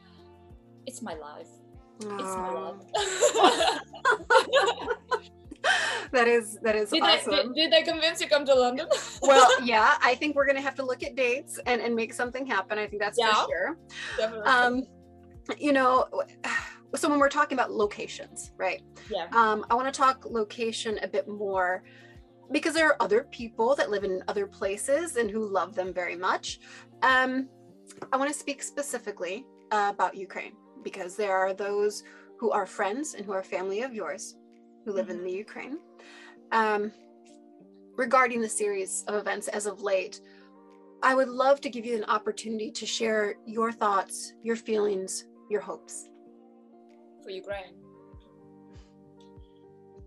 it's 0.85 1.01
my 1.01 1.13
life. 1.15 1.49
Aww. 2.01 2.19
It's 2.19 2.35
my 2.35 2.51
life. 2.51 2.75
that 6.11 6.27
is 6.27 6.57
that 6.61 6.75
is 6.75 6.89
did 6.89 7.03
awesome. 7.03 7.33
I, 7.33 7.41
did, 7.43 7.55
did 7.55 7.73
I 7.73 7.81
convince 7.81 8.19
you 8.21 8.27
to 8.27 8.33
come 8.33 8.45
to 8.45 8.55
London? 8.55 8.87
well, 9.21 9.49
yeah, 9.63 9.95
I 10.03 10.15
think 10.15 10.35
we're 10.35 10.45
gonna 10.45 10.61
have 10.61 10.75
to 10.75 10.85
look 10.85 11.03
at 11.03 11.15
dates 11.15 11.59
and 11.65 11.81
and 11.81 11.95
make 11.95 12.13
something 12.13 12.45
happen. 12.45 12.77
I 12.77 12.87
think 12.87 13.01
that's 13.01 13.17
yeah, 13.17 13.33
for 13.33 13.47
sure. 13.49 13.77
Definitely. 14.17 14.47
Um, 14.47 14.83
you 15.57 15.73
know, 15.73 16.07
so 16.95 17.09
when 17.09 17.19
we're 17.19 17.29
talking 17.29 17.57
about 17.57 17.71
locations, 17.71 18.51
right? 18.57 18.81
Yeah. 19.09 19.27
Um, 19.31 19.65
I 19.69 19.75
want 19.75 19.91
to 19.91 19.97
talk 19.97 20.25
location 20.25 20.99
a 21.01 21.07
bit 21.07 21.27
more 21.27 21.83
because 22.51 22.73
there 22.73 22.87
are 22.87 23.01
other 23.01 23.23
people 23.31 23.75
that 23.75 23.89
live 23.89 24.03
in 24.03 24.21
other 24.27 24.45
places 24.45 25.15
and 25.15 25.31
who 25.31 25.47
love 25.47 25.75
them 25.75 25.93
very 25.93 26.15
much. 26.15 26.59
Um, 27.01 27.49
I 28.11 28.17
want 28.17 28.31
to 28.31 28.37
speak 28.37 28.61
specifically 28.61 29.45
uh, 29.71 29.91
about 29.93 30.15
Ukraine 30.15 30.53
because 30.85 31.17
there 31.17 31.35
are 31.35 31.53
those 31.53 32.03
who 32.37 32.51
are 32.51 32.65
friends 32.65 33.15
and 33.15 33.25
who 33.25 33.33
are 33.33 33.43
family 33.43 33.81
of 33.81 33.93
yours 33.93 34.35
who 34.85 34.93
live 34.93 35.07
mm-hmm. 35.07 35.19
in 35.19 35.25
the 35.25 35.31
Ukraine. 35.31 35.77
Um, 36.53 36.91
regarding 37.97 38.39
the 38.39 38.47
series 38.47 39.03
of 39.07 39.15
events 39.15 39.49
as 39.49 39.65
of 39.65 39.81
late, 39.81 40.21
I 41.03 41.13
would 41.15 41.27
love 41.27 41.59
to 41.61 41.69
give 41.69 41.85
you 41.85 41.95
an 41.97 42.05
opportunity 42.05 42.71
to 42.71 42.85
share 42.85 43.35
your 43.45 43.71
thoughts, 43.71 44.33
your 44.43 44.55
feelings, 44.55 45.25
your 45.49 45.61
hopes. 45.61 46.09
For 47.23 47.31
Ukraine. 47.31 47.73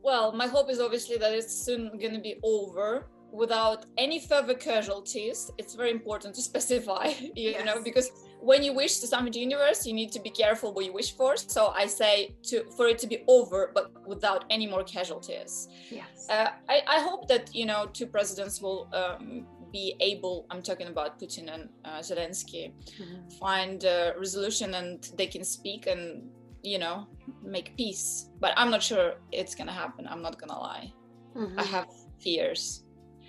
Well, 0.03 0.33
my 0.33 0.47
hope 0.47 0.71
is 0.71 0.81
obviously 0.81 1.17
that 1.19 1.33
it's 1.33 1.55
soon 1.67 1.99
going 1.99 2.15
to 2.15 2.21
be 2.21 2.37
over 2.43 3.09
without 3.33 3.87
any 3.99 4.21
further 4.21 4.55
casualties. 4.55 5.51
It's 5.59 5.75
very 5.75 5.91
important 5.91 6.35
to 6.37 6.43
specify, 6.51 7.09
you 7.35 7.51
yes. 7.51 7.65
know, 7.67 7.83
because 7.83 8.11
when 8.41 8.63
you 8.63 8.73
wish 8.73 8.99
to 8.99 9.07
something 9.07 9.33
to 9.33 9.39
universe, 9.39 9.87
you 9.87 9.93
need 9.93 10.13
to 10.13 10.21
be 10.21 10.31
careful 10.31 10.73
what 10.73 10.85
you 10.85 10.93
wish 10.93 11.17
for. 11.17 11.37
So 11.37 11.69
I 11.69 11.87
say 11.87 12.35
to 12.45 12.65
for 12.77 12.87
it 12.89 12.99
to 12.99 13.07
be 13.07 13.25
over, 13.27 13.71
but 13.75 14.07
without 14.07 14.45
any 14.51 14.67
more 14.67 14.85
casualties. 14.85 15.69
Yes. 15.91 16.27
Uh, 16.29 16.49
I, 16.69 16.83
I 16.87 17.01
hope 17.01 17.29
that 17.29 17.55
you 17.55 17.67
know 17.67 17.87
two 17.93 18.07
presidents 18.07 18.61
will 18.61 18.89
um, 18.93 19.47
be 19.73 19.95
able. 20.01 20.47
I'm 20.51 20.63
talking 20.63 20.89
about 20.89 21.19
Putin 21.21 21.53
and 21.53 21.69
uh, 21.85 21.99
Zelensky, 21.99 22.73
mm-hmm. 23.01 23.29
find 23.39 23.85
a 23.85 24.15
resolution 24.19 24.75
and 24.75 25.11
they 25.17 25.27
can 25.27 25.45
speak 25.45 25.87
and 25.87 26.31
you 26.63 26.79
know 26.79 27.07
make 27.43 27.77
peace. 27.77 28.31
But 28.41 28.53
I'm 28.57 28.71
not 28.71 28.83
sure 28.83 29.15
it's 29.33 29.55
gonna 29.55 29.73
happen. 29.73 30.07
I'm 30.07 30.23
not 30.23 30.39
gonna 30.41 30.59
lie. 30.59 30.93
Mm-hmm. 31.37 31.59
I 31.59 31.65
have 31.65 31.89
fears. 32.21 32.85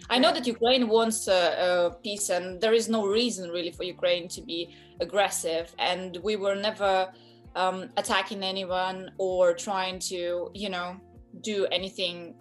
I 0.10 0.18
know 0.18 0.32
that 0.34 0.48
Ukraine 0.48 0.88
wants 0.88 1.28
uh, 1.28 1.34
uh, 1.34 1.90
peace, 2.02 2.30
and 2.30 2.60
there 2.62 2.74
is 2.74 2.90
no 2.90 3.06
reason 3.06 3.50
really 3.50 3.72
for 3.72 3.84
Ukraine 3.84 4.28
to 4.30 4.42
be 4.42 4.76
aggressive. 5.00 5.74
And 5.78 6.18
we 6.24 6.36
were 6.36 6.56
never 6.56 7.12
um, 7.56 7.90
attacking 7.98 8.44
anyone 8.44 9.12
or 9.18 9.54
trying 9.54 10.00
to, 10.12 10.50
you 10.54 10.70
know, 10.70 10.98
do 11.42 11.68
anything 11.72 12.36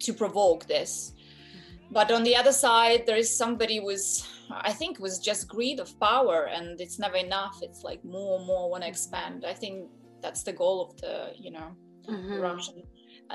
to 0.00 0.12
provoke 0.12 0.66
this. 0.66 1.12
But 1.90 2.10
on 2.10 2.22
the 2.24 2.34
other 2.36 2.52
side, 2.52 3.04
there 3.06 3.16
is 3.16 3.34
somebody 3.36 3.78
was, 3.80 4.26
I 4.50 4.72
think, 4.72 4.98
was 4.98 5.18
just 5.18 5.48
greed 5.48 5.78
of 5.80 5.98
power, 6.00 6.48
and 6.54 6.80
it's 6.80 6.98
never 6.98 7.16
enough. 7.16 7.58
It's 7.62 7.82
like 7.82 8.02
more 8.04 8.38
and 8.38 8.46
more 8.46 8.70
want 8.70 8.82
to 8.84 8.88
expand. 8.88 9.44
I 9.46 9.52
think 9.52 9.90
that's 10.22 10.42
the 10.42 10.52
goal 10.52 10.76
of 10.86 11.00
the, 11.00 11.32
you 11.38 11.50
know, 11.50 11.76
mm-hmm. 12.08 12.40
Russian 12.40 12.82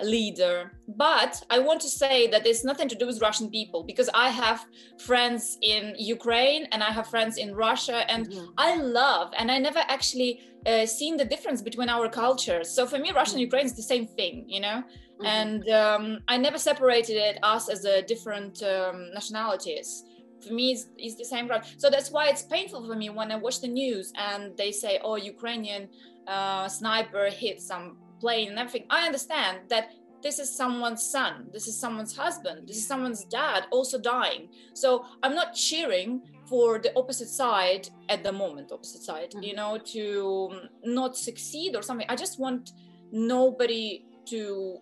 leader. 0.04 0.72
But 0.88 1.44
I 1.50 1.60
want 1.60 1.82
to 1.82 1.90
say 1.90 2.28
that 2.28 2.46
it's 2.46 2.64
nothing 2.64 2.88
to 2.90 2.96
do 2.96 3.06
with 3.06 3.22
Russian 3.22 3.50
people 3.50 3.84
because 3.84 4.10
I 4.14 4.30
have 4.30 4.66
friends 5.00 5.58
in 5.62 5.96
Ukraine 5.98 6.68
and 6.72 6.84
I 6.84 6.92
have 6.92 7.08
friends 7.08 7.38
in 7.38 7.56
Russia, 7.56 8.10
and 8.12 8.30
mm-hmm. 8.30 8.46
I 8.58 8.76
love 8.78 9.34
and 9.38 9.52
I 9.52 9.58
never 9.60 9.84
actually 9.88 10.42
uh, 10.66 10.86
seen 10.86 11.18
the 11.18 11.26
difference 11.26 11.62
between 11.62 11.90
our 11.90 12.10
cultures. 12.10 12.70
So 12.70 12.86
for 12.86 12.98
me, 12.98 13.12
Russia 13.12 13.34
and 13.34 13.42
Ukraine 13.42 13.66
is 13.66 13.76
the 13.76 13.90
same 13.94 14.06
thing, 14.06 14.46
you 14.48 14.60
know. 14.60 14.84
Mm-hmm. 14.84 15.26
And 15.26 15.70
um, 15.70 16.20
I 16.28 16.38
never 16.38 16.58
separated 16.58 17.18
it 17.18 17.40
us 17.44 17.70
as 17.70 17.86
a 17.86 18.02
different 18.02 18.62
um, 18.64 19.10
nationalities 19.14 20.04
for 20.46 20.54
me 20.54 20.72
it's, 20.72 20.88
it's, 20.98 21.16
the 21.16 21.26
same 21.26 21.48
ground 21.48 21.64
so 21.78 21.90
that's 21.90 22.12
why 22.12 22.28
it's 22.28 22.44
painful 22.44 22.86
for 22.86 22.96
me 22.96 23.10
when 23.10 23.32
i 23.32 23.36
watch 23.36 23.60
the 23.62 23.68
news 23.68 24.14
and 24.18 24.56
they 24.58 24.72
say 24.72 25.00
oh 25.04 25.16
ukrainian 25.16 25.90
uh, 26.28 26.68
sniper 26.68 27.30
hit 27.30 27.62
some 27.62 27.98
plane 28.20 28.50
and 28.50 28.60
everything. 28.60 28.86
I 28.90 29.06
understand 29.06 29.60
that 29.70 29.92
this 30.24 30.40
is 30.40 30.50
someone's 30.56 31.04
son 31.04 31.48
this 31.54 31.68
is 31.68 31.80
someone's 31.80 32.16
husband 32.16 32.68
this 32.68 32.78
is 32.78 32.88
someone's 32.88 33.24
dad 33.26 33.66
also 33.72 34.00
dying. 34.00 34.50
So 34.74 35.06
i'm 35.24 35.36
not 35.36 35.54
cheering 35.54 36.22
for 36.50 36.80
the 36.80 36.92
opposite 36.98 37.30
side 37.30 37.90
at 38.10 38.24
the 38.24 38.32
moment 38.32 38.72
opposite 38.72 39.04
side 39.04 39.32
mm-hmm. 39.32 39.44
you 39.44 39.56
know 39.56 39.78
to 39.94 40.52
not 40.84 41.16
succeed 41.16 41.76
or 41.76 41.82
something. 41.82 42.08
I 42.10 42.16
just 42.16 42.40
want 42.40 42.72
nobody 43.12 44.06
to 44.30 44.78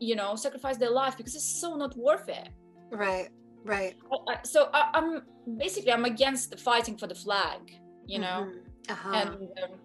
you 0.00 0.16
know 0.16 0.34
sacrifice 0.34 0.76
their 0.78 0.90
life 0.90 1.16
because 1.16 1.34
it's 1.34 1.60
so 1.60 1.76
not 1.76 1.96
worth 1.96 2.28
it. 2.28 2.48
Right 2.90 3.28
right. 3.64 3.94
So 4.44 4.68
I, 4.72 4.90
am 4.94 5.22
basically 5.58 5.92
i'm 5.92 6.04
against 6.04 6.58
fighting 6.60 6.96
for 6.96 7.06
the 7.06 7.14
flag 7.14 7.60
you 8.06 8.18
know? 8.18 8.46
Mm-hmm. 8.46 8.92
uh-huh. 8.92 9.14
and 9.14 9.30
um, 9.62 9.78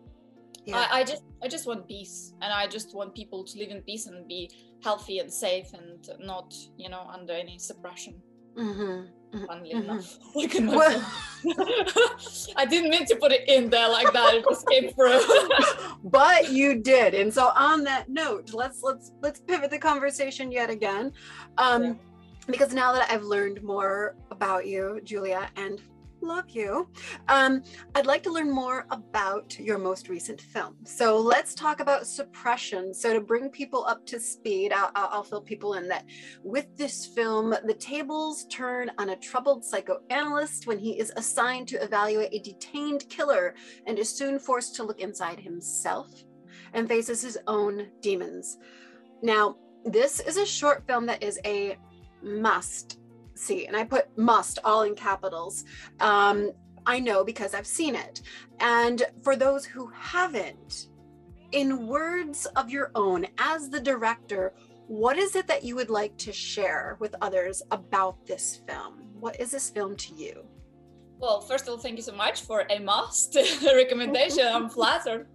yeah. 0.70 0.88
I, 0.92 1.00
I, 1.00 1.04
just 1.04 1.24
i 1.44 1.48
just 1.48 1.66
want 1.68 1.88
peace 1.88 2.34
and 2.42 2.52
i 2.54 2.68
just 2.68 2.96
want 2.96 3.16
people 3.16 3.44
to 3.44 3.58
live 3.58 3.70
in 3.70 3.82
peace 3.82 4.08
and 4.08 4.28
be 4.28 4.50
healthy 4.84 5.20
and 5.20 5.32
safe 5.32 5.68
and 5.74 6.10
not 6.20 6.54
you 6.78 6.90
know 6.90 7.08
under 7.12 7.34
any 7.34 7.58
suppression 7.60 8.22
mm-hmm. 8.58 9.08
Funnily 9.46 9.76
mm-hmm. 9.76 9.92
enough, 9.92 10.18
well, 10.34 11.06
I 12.56 12.66
didn't 12.66 12.90
mean 12.90 13.06
to 13.06 13.16
put 13.16 13.32
it 13.32 13.48
in 13.48 13.70
there 13.70 13.88
like 13.88 14.12
that. 14.12 14.34
It 14.34 14.46
just 14.50 14.68
came 14.68 14.90
through. 14.90 15.22
but 16.04 16.52
you 16.52 16.82
did, 16.82 17.14
and 17.14 17.32
so 17.32 17.52
on 17.56 17.84
that 17.84 18.10
note, 18.10 18.56
let's 18.56 18.82
let's 18.82 19.12
let's 19.22 19.40
pivot 19.40 19.70
the 19.70 19.78
conversation 19.78 20.52
yet 20.52 20.72
again, 20.72 21.12
um, 21.60 21.84
yeah. 21.84 21.94
because 22.48 22.74
now 22.74 22.92
that 22.92 23.08
I've 23.12 23.24
learned 23.24 23.62
more 23.62 24.16
about 24.32 24.66
you, 24.66 25.00
Julia, 25.04 25.52
and 25.58 25.80
love 26.22 26.50
you. 26.50 26.90
Um, 27.28 27.64
I'd 27.96 28.06
like 28.06 28.24
to 28.24 28.32
learn 28.32 28.52
more 28.52 28.86
about 28.92 29.58
your 29.60 29.78
most 29.78 30.10
recent 30.10 30.42
film. 30.42 30.76
So 30.84 31.18
let's 31.18 31.54
talk 31.54 31.80
about 31.80 32.08
suppression. 32.08 32.94
So 32.94 33.14
to 33.14 33.22
bring 33.22 33.50
people 33.50 33.86
up 33.86 34.06
to 34.08 34.20
speed, 34.20 34.74
I'll, 34.74 34.92
I'll 34.96 35.24
fill 35.24 35.42
people 35.42 35.76
in 35.76 35.88
that 35.90 36.06
with 36.44 36.76
this 36.78 37.06
film, 37.06 37.56
the 37.66 37.74
tables 37.74 38.46
turn 38.46 38.92
on 38.98 39.10
a 39.10 39.16
troubled 39.18 39.64
psychoanalyst 39.64 40.68
when 40.68 40.80
he 40.80 41.00
is 41.00 41.12
assigned 41.16 41.68
to 41.70 41.84
evaluate 41.84 42.34
a 42.34 42.40
detained 42.40 43.08
killer 43.10 43.56
and 43.88 43.98
is 43.98 44.10
soon 44.10 44.40
forced 44.40 44.76
to 44.76 44.84
look 44.84 45.00
inside 45.00 45.40
himself 45.40 46.10
and 46.74 46.88
faces 46.88 47.22
his 47.22 47.38
own 47.48 47.88
demons. 48.02 48.58
Now, 49.22 49.58
this 49.86 50.20
is 50.20 50.38
a 50.38 50.46
short 50.46 50.86
film 50.86 51.06
that 51.08 51.24
is 51.24 51.40
a 51.46 51.78
must 52.22 52.99
see. 53.40 53.66
And 53.66 53.76
I 53.76 53.84
put 53.84 54.18
must 54.18 54.60
all 54.64 54.84
in 54.84 54.96
capitals. 54.96 55.66
Um, 56.00 56.52
I 56.86 57.00
know 57.00 57.24
because 57.24 57.54
I've 57.54 57.68
seen 57.68 57.96
it. 57.96 58.22
And 58.60 59.04
for 59.24 59.36
those 59.36 59.66
who 59.66 59.88
haven't, 59.94 60.88
in 61.52 61.88
words 61.88 62.46
of 62.56 62.70
your 62.70 62.92
own, 62.96 63.26
as 63.38 63.70
the 63.70 63.80
director, 63.80 64.54
what 64.88 65.18
is 65.18 65.36
it 65.36 65.48
that 65.48 65.64
you 65.64 65.76
would 65.76 65.90
like 65.90 66.18
to 66.18 66.34
share 66.34 66.98
with 67.00 67.16
others 67.22 67.62
about 67.72 68.26
this 68.26 68.62
film? 68.68 69.04
What 69.20 69.40
is 69.40 69.52
this 69.52 69.70
film 69.70 69.96
to 69.98 70.16
you? 70.16 70.46
Well, 71.20 71.42
first 71.42 71.66
of 71.66 71.72
all, 71.72 71.78
thank 71.78 71.98
you 71.98 72.02
so 72.04 72.14
much 72.14 72.42
for 72.42 72.66
a 72.70 72.80
must 72.80 73.36
recommendation. 73.66 74.48
I'm 74.48 74.70
flattered. 74.78 75.28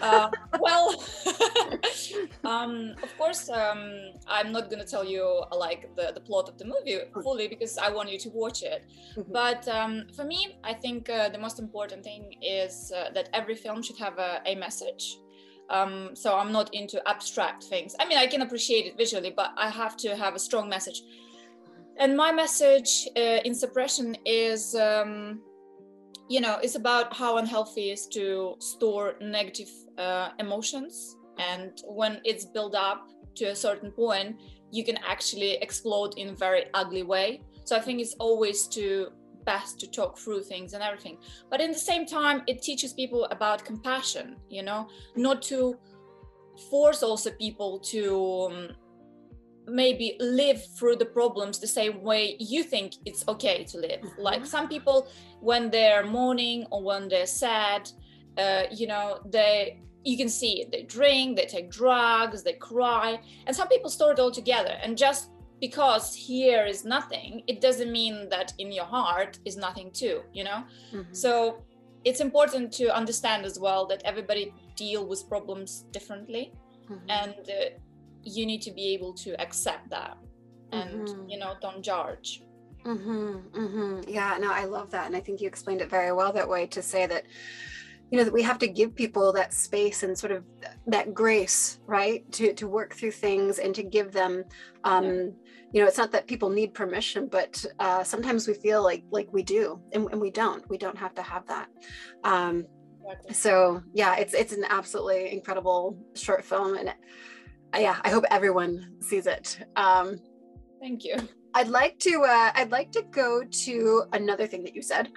Uh, 0.00 0.30
well, 0.60 1.04
um, 2.44 2.94
of 3.02 3.16
course, 3.18 3.50
um, 3.50 4.12
I'm 4.26 4.50
not 4.50 4.70
going 4.70 4.82
to 4.82 4.88
tell 4.88 5.04
you 5.04 5.44
like 5.54 5.94
the, 5.94 6.12
the 6.14 6.20
plot 6.20 6.48
of 6.48 6.56
the 6.56 6.64
movie 6.64 6.98
fully 7.22 7.48
because 7.48 7.76
I 7.76 7.90
want 7.90 8.10
you 8.10 8.18
to 8.18 8.30
watch 8.30 8.62
it. 8.62 8.86
Mm-hmm. 9.16 9.32
But 9.32 9.68
um, 9.68 10.06
for 10.16 10.24
me, 10.24 10.58
I 10.64 10.72
think 10.72 11.10
uh, 11.10 11.28
the 11.28 11.38
most 11.38 11.58
important 11.58 12.02
thing 12.02 12.34
is 12.40 12.90
uh, 12.96 13.10
that 13.12 13.28
every 13.34 13.56
film 13.56 13.82
should 13.82 13.98
have 13.98 14.18
a, 14.18 14.40
a 14.46 14.54
message. 14.54 15.18
Um, 15.70 16.10
so 16.14 16.38
I'm 16.38 16.50
not 16.50 16.72
into 16.74 17.06
abstract 17.06 17.64
things. 17.64 17.94
I 18.00 18.06
mean, 18.08 18.16
I 18.16 18.26
can 18.26 18.40
appreciate 18.40 18.86
it 18.86 18.96
visually, 18.96 19.34
but 19.36 19.52
I 19.56 19.68
have 19.68 19.98
to 19.98 20.16
have 20.16 20.34
a 20.34 20.38
strong 20.38 20.68
message 20.68 21.02
and 21.98 22.16
my 22.16 22.32
message 22.32 23.08
uh, 23.16 23.40
in 23.44 23.54
suppression 23.54 24.16
is 24.24 24.74
um, 24.74 25.40
you 26.28 26.40
know 26.40 26.58
it's 26.62 26.76
about 26.76 27.14
how 27.14 27.38
unhealthy 27.38 27.90
is 27.90 28.06
to 28.08 28.54
store 28.58 29.14
negative 29.20 29.70
uh, 29.98 30.30
emotions. 30.38 31.16
And 31.38 31.80
when 31.86 32.20
it's 32.24 32.44
built 32.44 32.74
up 32.74 33.08
to 33.36 33.46
a 33.46 33.56
certain 33.56 33.92
point 33.92 34.40
you 34.70 34.84
can 34.84 34.98
actually 34.98 35.52
explode 35.62 36.14
in 36.18 36.28
a 36.30 36.34
very 36.34 36.64
ugly 36.74 37.02
way. 37.02 37.42
So 37.64 37.76
i 37.76 37.80
think 37.80 38.00
it's 38.00 38.14
always 38.14 38.66
to 38.68 39.08
best 39.44 39.80
to 39.80 39.86
talk 39.90 40.18
through 40.18 40.42
things 40.42 40.74
and 40.74 40.82
everything. 40.82 41.18
But 41.50 41.60
in 41.60 41.70
the 41.72 41.78
same 41.78 42.06
time 42.06 42.42
it 42.46 42.62
teaches 42.62 42.92
people 42.92 43.24
about 43.26 43.64
compassion 43.64 44.36
you 44.48 44.62
know 44.62 44.88
not 45.16 45.42
to 45.42 45.78
force 46.70 47.02
also 47.02 47.30
people 47.30 47.78
to 47.78 48.48
um, 48.50 48.68
maybe 49.68 50.16
live 50.20 50.64
through 50.76 50.96
the 50.96 51.04
problems 51.04 51.58
the 51.58 51.66
same 51.66 52.02
way 52.02 52.36
you 52.38 52.62
think 52.62 52.94
it's 53.04 53.24
okay 53.28 53.64
to 53.64 53.78
live 53.78 54.00
mm-hmm. 54.00 54.22
like 54.22 54.44
some 54.46 54.68
people 54.68 55.08
when 55.40 55.70
they're 55.70 56.04
mourning 56.04 56.66
or 56.70 56.82
when 56.82 57.08
they're 57.08 57.26
sad 57.26 57.90
uh, 58.38 58.62
you 58.70 58.86
know 58.86 59.20
they 59.26 59.80
you 60.04 60.16
can 60.16 60.28
see 60.28 60.60
it 60.62 60.70
they 60.70 60.82
drink 60.82 61.36
they 61.36 61.44
take 61.44 61.70
drugs 61.70 62.42
they 62.42 62.54
cry 62.54 63.20
and 63.46 63.54
some 63.54 63.68
people 63.68 63.90
store 63.90 64.12
it 64.12 64.18
all 64.18 64.30
together 64.30 64.78
and 64.82 64.96
just 64.96 65.30
because 65.60 66.14
here 66.14 66.64
is 66.64 66.84
nothing 66.84 67.42
it 67.46 67.60
doesn't 67.60 67.90
mean 67.90 68.28
that 68.28 68.52
in 68.58 68.70
your 68.70 68.84
heart 68.84 69.38
is 69.44 69.56
nothing 69.56 69.90
too 69.90 70.22
you 70.32 70.44
know 70.44 70.62
mm-hmm. 70.92 71.12
so 71.12 71.62
it's 72.04 72.20
important 72.20 72.72
to 72.72 72.94
understand 72.94 73.44
as 73.44 73.58
well 73.58 73.84
that 73.86 74.00
everybody 74.04 74.54
deal 74.76 75.04
with 75.06 75.28
problems 75.28 75.84
differently 75.90 76.52
mm-hmm. 76.88 77.10
and 77.10 77.34
uh, 77.50 77.70
you 78.22 78.46
need 78.46 78.62
to 78.62 78.72
be 78.72 78.94
able 78.94 79.12
to 79.12 79.40
accept 79.40 79.88
that 79.90 80.16
and 80.72 81.08
mm-hmm. 81.08 81.28
you 81.28 81.38
know 81.38 81.54
don't 81.60 81.82
judge 81.82 82.42
mm-hmm, 82.84 83.36
mm-hmm. 83.58 84.00
yeah 84.08 84.36
no 84.38 84.52
i 84.52 84.64
love 84.64 84.90
that 84.90 85.06
and 85.06 85.16
i 85.16 85.20
think 85.20 85.40
you 85.40 85.48
explained 85.48 85.80
it 85.80 85.90
very 85.90 86.12
well 86.12 86.32
that 86.32 86.48
way 86.48 86.66
to 86.66 86.82
say 86.82 87.06
that 87.06 87.24
you 88.10 88.16
know 88.16 88.24
that 88.24 88.32
we 88.32 88.42
have 88.42 88.58
to 88.58 88.68
give 88.68 88.94
people 88.94 89.32
that 89.32 89.52
space 89.52 90.02
and 90.02 90.18
sort 90.18 90.32
of 90.32 90.44
that 90.86 91.12
grace 91.14 91.80
right 91.86 92.30
to 92.32 92.54
to 92.54 92.66
work 92.66 92.94
through 92.94 93.10
things 93.10 93.58
and 93.58 93.74
to 93.74 93.82
give 93.82 94.12
them 94.12 94.44
um 94.84 95.04
yeah. 95.04 95.10
you 95.72 95.80
know 95.80 95.86
it's 95.86 95.98
not 95.98 96.10
that 96.12 96.26
people 96.26 96.48
need 96.48 96.72
permission 96.72 97.28
but 97.30 97.64
uh 97.78 98.02
sometimes 98.02 98.48
we 98.48 98.54
feel 98.54 98.82
like 98.82 99.04
like 99.10 99.28
we 99.32 99.42
do 99.42 99.80
and, 99.92 100.08
and 100.10 100.20
we 100.20 100.30
don't 100.30 100.68
we 100.70 100.78
don't 100.78 100.96
have 100.96 101.14
to 101.14 101.22
have 101.22 101.46
that 101.46 101.68
um 102.24 102.64
exactly. 103.04 103.34
so 103.34 103.82
yeah 103.92 104.16
it's 104.16 104.34
it's 104.34 104.52
an 104.52 104.64
absolutely 104.68 105.32
incredible 105.32 105.98
short 106.14 106.44
film 106.44 106.76
and 106.76 106.94
yeah 107.74 107.96
i 108.02 108.10
hope 108.10 108.24
everyone 108.30 108.94
sees 109.00 109.26
it 109.26 109.58
um 109.76 110.18
thank 110.80 111.04
you 111.04 111.16
I'd 111.54 111.68
like 111.68 111.98
to 112.00 112.22
uh, 112.22 112.52
I'd 112.54 112.70
like 112.70 112.92
to 112.92 113.02
go 113.10 113.42
to 113.42 114.04
another 114.12 114.46
thing 114.46 114.62
that 114.64 114.76
you 114.76 114.82
said. 114.82 115.08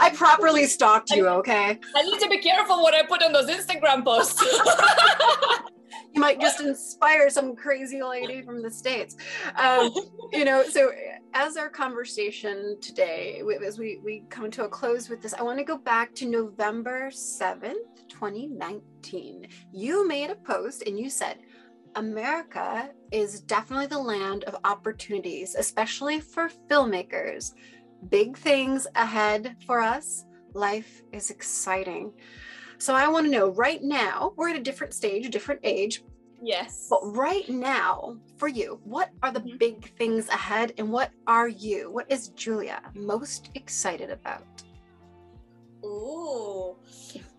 I 0.00 0.10
properly 0.14 0.66
stalked 0.66 1.10
you, 1.10 1.28
okay? 1.28 1.78
I 1.94 2.02
need 2.02 2.18
to 2.20 2.28
be 2.28 2.38
careful 2.38 2.82
what 2.82 2.94
I 2.94 3.04
put 3.04 3.22
on 3.22 3.32
those 3.32 3.48
Instagram 3.48 4.02
posts. 4.02 4.42
might 6.20 6.40
just 6.40 6.60
inspire 6.60 7.30
some 7.30 7.56
crazy 7.56 8.02
lady 8.02 8.42
from 8.42 8.62
the 8.62 8.70
states. 8.70 9.16
Um, 9.56 9.90
you 10.32 10.44
know, 10.44 10.62
so 10.62 10.92
as 11.34 11.56
our 11.56 11.68
conversation 11.68 12.78
today, 12.80 13.42
as 13.66 13.78
we 13.78 14.00
we 14.04 14.24
come 14.28 14.50
to 14.52 14.64
a 14.64 14.68
close 14.68 15.08
with 15.08 15.22
this, 15.22 15.34
I 15.34 15.42
want 15.42 15.58
to 15.58 15.64
go 15.64 15.78
back 15.78 16.14
to 16.16 16.26
November 16.26 17.10
seventh, 17.10 18.08
twenty 18.08 18.46
nineteen. 18.46 19.48
You 19.72 20.06
made 20.06 20.30
a 20.30 20.36
post 20.36 20.82
and 20.86 20.98
you 20.98 21.10
said 21.10 21.38
America 21.96 22.90
is 23.10 23.40
definitely 23.40 23.86
the 23.86 23.98
land 23.98 24.44
of 24.44 24.56
opportunities, 24.64 25.54
especially 25.54 26.20
for 26.20 26.50
filmmakers. 26.68 27.52
Big 28.08 28.36
things 28.36 28.86
ahead 28.94 29.56
for 29.66 29.80
us. 29.80 30.24
Life 30.54 31.02
is 31.12 31.30
exciting. 31.30 32.12
So 32.78 32.94
I 32.94 33.08
want 33.08 33.26
to 33.26 33.30
know 33.30 33.50
right 33.50 33.82
now, 33.82 34.32
we're 34.36 34.48
at 34.50 34.56
a 34.56 34.62
different 34.62 34.94
stage, 34.94 35.26
a 35.26 35.30
different 35.30 35.60
age. 35.64 36.02
Yes. 36.42 36.86
But 36.88 37.00
right 37.04 37.48
now, 37.48 38.16
for 38.36 38.48
you, 38.48 38.80
what 38.84 39.10
are 39.22 39.30
the 39.30 39.40
mm-hmm. 39.40 39.58
big 39.58 39.96
things 39.96 40.28
ahead 40.28 40.72
and 40.78 40.90
what 40.90 41.10
are 41.26 41.48
you, 41.48 41.90
what 41.90 42.10
is 42.10 42.28
Julia 42.28 42.80
most 42.94 43.50
excited 43.54 44.10
about? 44.10 44.44
Ooh, 46.00 46.76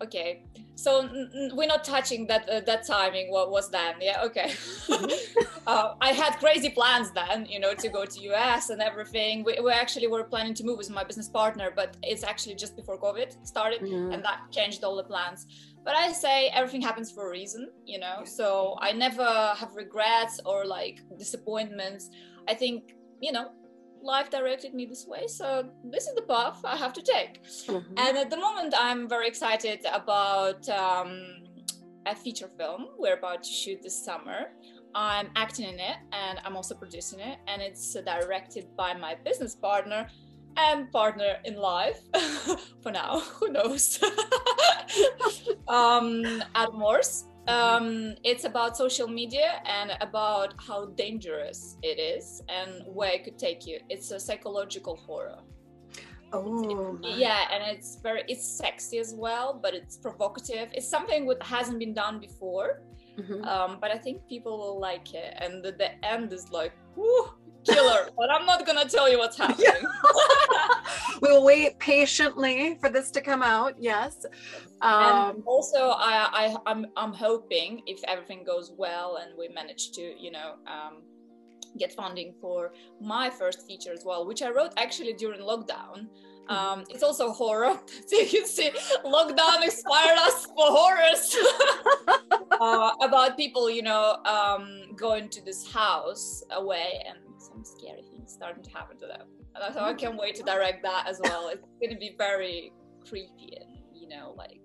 okay. 0.02 0.44
So 0.74 1.00
n- 1.00 1.50
we're 1.54 1.66
not 1.66 1.84
touching 1.84 2.26
that 2.28 2.48
uh, 2.48 2.60
that 2.60 2.86
timing. 2.86 3.30
What 3.30 3.50
was 3.50 3.70
then? 3.70 3.94
Yeah, 4.00 4.22
okay. 4.24 4.48
Mm-hmm. 4.48 5.40
uh, 5.66 5.94
I 6.00 6.12
had 6.12 6.38
crazy 6.38 6.70
plans 6.70 7.10
then, 7.12 7.46
you 7.46 7.60
know, 7.60 7.74
to 7.74 7.88
go 7.88 8.04
to 8.04 8.20
US 8.32 8.70
and 8.70 8.80
everything. 8.80 9.44
We, 9.44 9.58
we 9.62 9.70
actually 9.72 10.06
were 10.06 10.24
planning 10.24 10.54
to 10.54 10.64
move 10.64 10.78
with 10.78 10.90
my 10.90 11.04
business 11.04 11.28
partner, 11.28 11.72
but 11.74 11.96
it's 12.02 12.24
actually 12.24 12.54
just 12.54 12.76
before 12.76 12.98
COVID 12.98 13.46
started, 13.46 13.80
mm-hmm. 13.82 14.12
and 14.12 14.24
that 14.24 14.38
changed 14.50 14.82
all 14.84 14.96
the 14.96 15.04
plans. 15.04 15.46
But 15.84 15.94
I 15.96 16.12
say 16.12 16.48
everything 16.54 16.80
happens 16.80 17.10
for 17.10 17.26
a 17.28 17.30
reason, 17.30 17.68
you 17.84 17.98
know. 17.98 18.24
So 18.24 18.76
I 18.80 18.92
never 18.92 19.28
have 19.60 19.74
regrets 19.74 20.40
or 20.46 20.64
like 20.64 21.00
disappointments. 21.18 22.10
I 22.48 22.54
think 22.54 22.94
you 23.20 23.32
know 23.32 23.52
life 24.02 24.30
directed 24.30 24.74
me 24.74 24.86
this 24.86 25.06
way 25.06 25.26
so 25.26 25.68
this 25.84 26.06
is 26.06 26.14
the 26.14 26.22
path 26.22 26.60
i 26.64 26.76
have 26.76 26.92
to 26.92 27.02
take. 27.02 27.42
Mm-hmm. 27.44 27.94
and 27.96 28.16
at 28.16 28.30
the 28.30 28.36
moment 28.36 28.74
i'm 28.78 29.08
very 29.08 29.28
excited 29.28 29.80
about 29.92 30.68
um, 30.68 31.42
a 32.06 32.14
feature 32.14 32.48
film 32.58 32.88
we're 32.98 33.16
about 33.16 33.42
to 33.44 33.50
shoot 33.50 33.82
this 33.82 34.04
summer. 34.04 34.50
I'm 34.94 35.30
acting 35.36 35.66
in 35.68 35.80
it 35.80 35.96
and 36.12 36.38
i'm 36.44 36.54
also 36.54 36.74
producing 36.74 37.20
it 37.20 37.38
and 37.46 37.62
it's 37.62 37.94
directed 37.94 38.66
by 38.76 38.92
my 38.92 39.14
business 39.24 39.54
partner 39.54 40.06
and 40.58 40.92
partner 40.92 41.36
in 41.46 41.56
life 41.56 42.00
for 42.82 42.92
now 42.92 43.20
who 43.20 43.48
knows? 43.48 44.02
Um, 45.68 46.42
adam 46.54 46.78
morse 46.78 47.24
um, 47.48 48.14
it's 48.24 48.44
about 48.44 48.76
social 48.76 49.08
media 49.08 49.62
and 49.66 49.92
about 50.00 50.54
how 50.58 50.86
dangerous 50.86 51.76
it 51.82 51.98
is 51.98 52.42
and 52.48 52.84
where 52.86 53.10
it 53.10 53.24
could 53.24 53.38
take 53.38 53.66
you. 53.66 53.80
It's 53.88 54.10
a 54.10 54.20
psychological 54.20 54.96
horror. 54.96 55.38
Oh, 56.34 56.98
yeah, 57.02 57.42
and 57.52 57.62
it's 57.76 57.96
very 57.96 58.22
it's 58.26 58.46
sexy 58.46 58.98
as 58.98 59.14
well, 59.14 59.58
but 59.62 59.74
it's 59.74 59.98
provocative. 59.98 60.70
It's 60.72 60.88
something 60.88 61.26
that 61.26 61.42
hasn't 61.42 61.78
been 61.78 61.92
done 61.92 62.20
before, 62.20 62.80
mm-hmm. 63.18 63.44
um, 63.44 63.78
but 63.80 63.90
I 63.90 63.98
think 63.98 64.26
people 64.26 64.56
will 64.56 64.80
like 64.80 65.12
it. 65.12 65.34
And 65.38 65.62
the, 65.62 65.72
the 65.72 66.02
end 66.02 66.32
is 66.32 66.50
like, 66.50 66.72
whoo, 66.96 67.34
killer. 67.64 68.10
but 68.16 68.30
I'm 68.30 68.46
not 68.46 68.66
gonna 68.66 68.88
tell 68.88 69.10
you 69.10 69.18
what's 69.18 69.36
happening. 69.36 69.86
we'll 71.22 71.44
wait 71.44 71.78
patiently 71.78 72.76
for 72.80 72.88
this 72.90 73.10
to 73.12 73.20
come 73.20 73.42
out. 73.42 73.74
Yes. 73.78 74.26
Um, 74.80 75.30
and 75.30 75.42
also, 75.46 75.90
I, 75.90 76.28
I, 76.32 76.56
I'm, 76.66 76.86
I'm 76.96 77.12
hoping 77.12 77.82
if 77.86 78.00
everything 78.08 78.44
goes 78.44 78.72
well 78.76 79.20
and 79.22 79.32
we 79.38 79.48
manage 79.48 79.92
to, 79.92 80.02
you 80.20 80.32
know, 80.32 80.54
um, 80.66 81.02
get 81.78 81.92
funding 81.92 82.34
for 82.40 82.72
my 83.00 83.30
first 83.30 83.66
feature 83.66 83.92
as 83.92 84.04
well, 84.04 84.26
which 84.26 84.42
I 84.42 84.50
wrote 84.50 84.72
actually 84.76 85.12
during 85.14 85.40
lockdown. 85.40 86.08
Mm-hmm. 86.50 86.52
Um, 86.52 86.84
it's 86.90 87.02
also 87.02 87.32
horror. 87.32 87.78
So 88.06 88.18
you 88.18 88.26
can 88.26 88.46
see 88.46 88.70
lockdown 89.04 89.62
inspired 89.62 90.18
us 90.18 90.46
for 90.46 90.66
horrors 90.78 91.36
uh, 92.60 92.90
about 93.00 93.36
people, 93.36 93.70
you 93.70 93.82
know, 93.82 94.16
um, 94.24 94.94
going 94.96 95.28
to 95.30 95.44
this 95.44 95.72
house 95.72 96.42
away 96.50 97.04
and 97.08 97.18
some 97.52 97.64
scary 97.64 98.02
things 98.02 98.32
starting 98.32 98.62
to 98.62 98.70
happen 98.70 98.98
to 98.98 99.06
them. 99.06 99.26
And 99.54 99.64
I 99.64 99.70
thought 99.70 99.88
I 99.88 99.94
can't 99.94 100.18
wait 100.18 100.34
to 100.36 100.42
direct 100.42 100.82
that 100.82 101.06
as 101.08 101.20
well. 101.22 101.48
It's 101.48 101.62
going 101.80 101.92
to 101.92 101.98
be 101.98 102.14
very 102.16 102.72
creepy 103.08 103.56
and 103.60 103.78
you 103.94 104.08
know, 104.08 104.34
like 104.36 104.60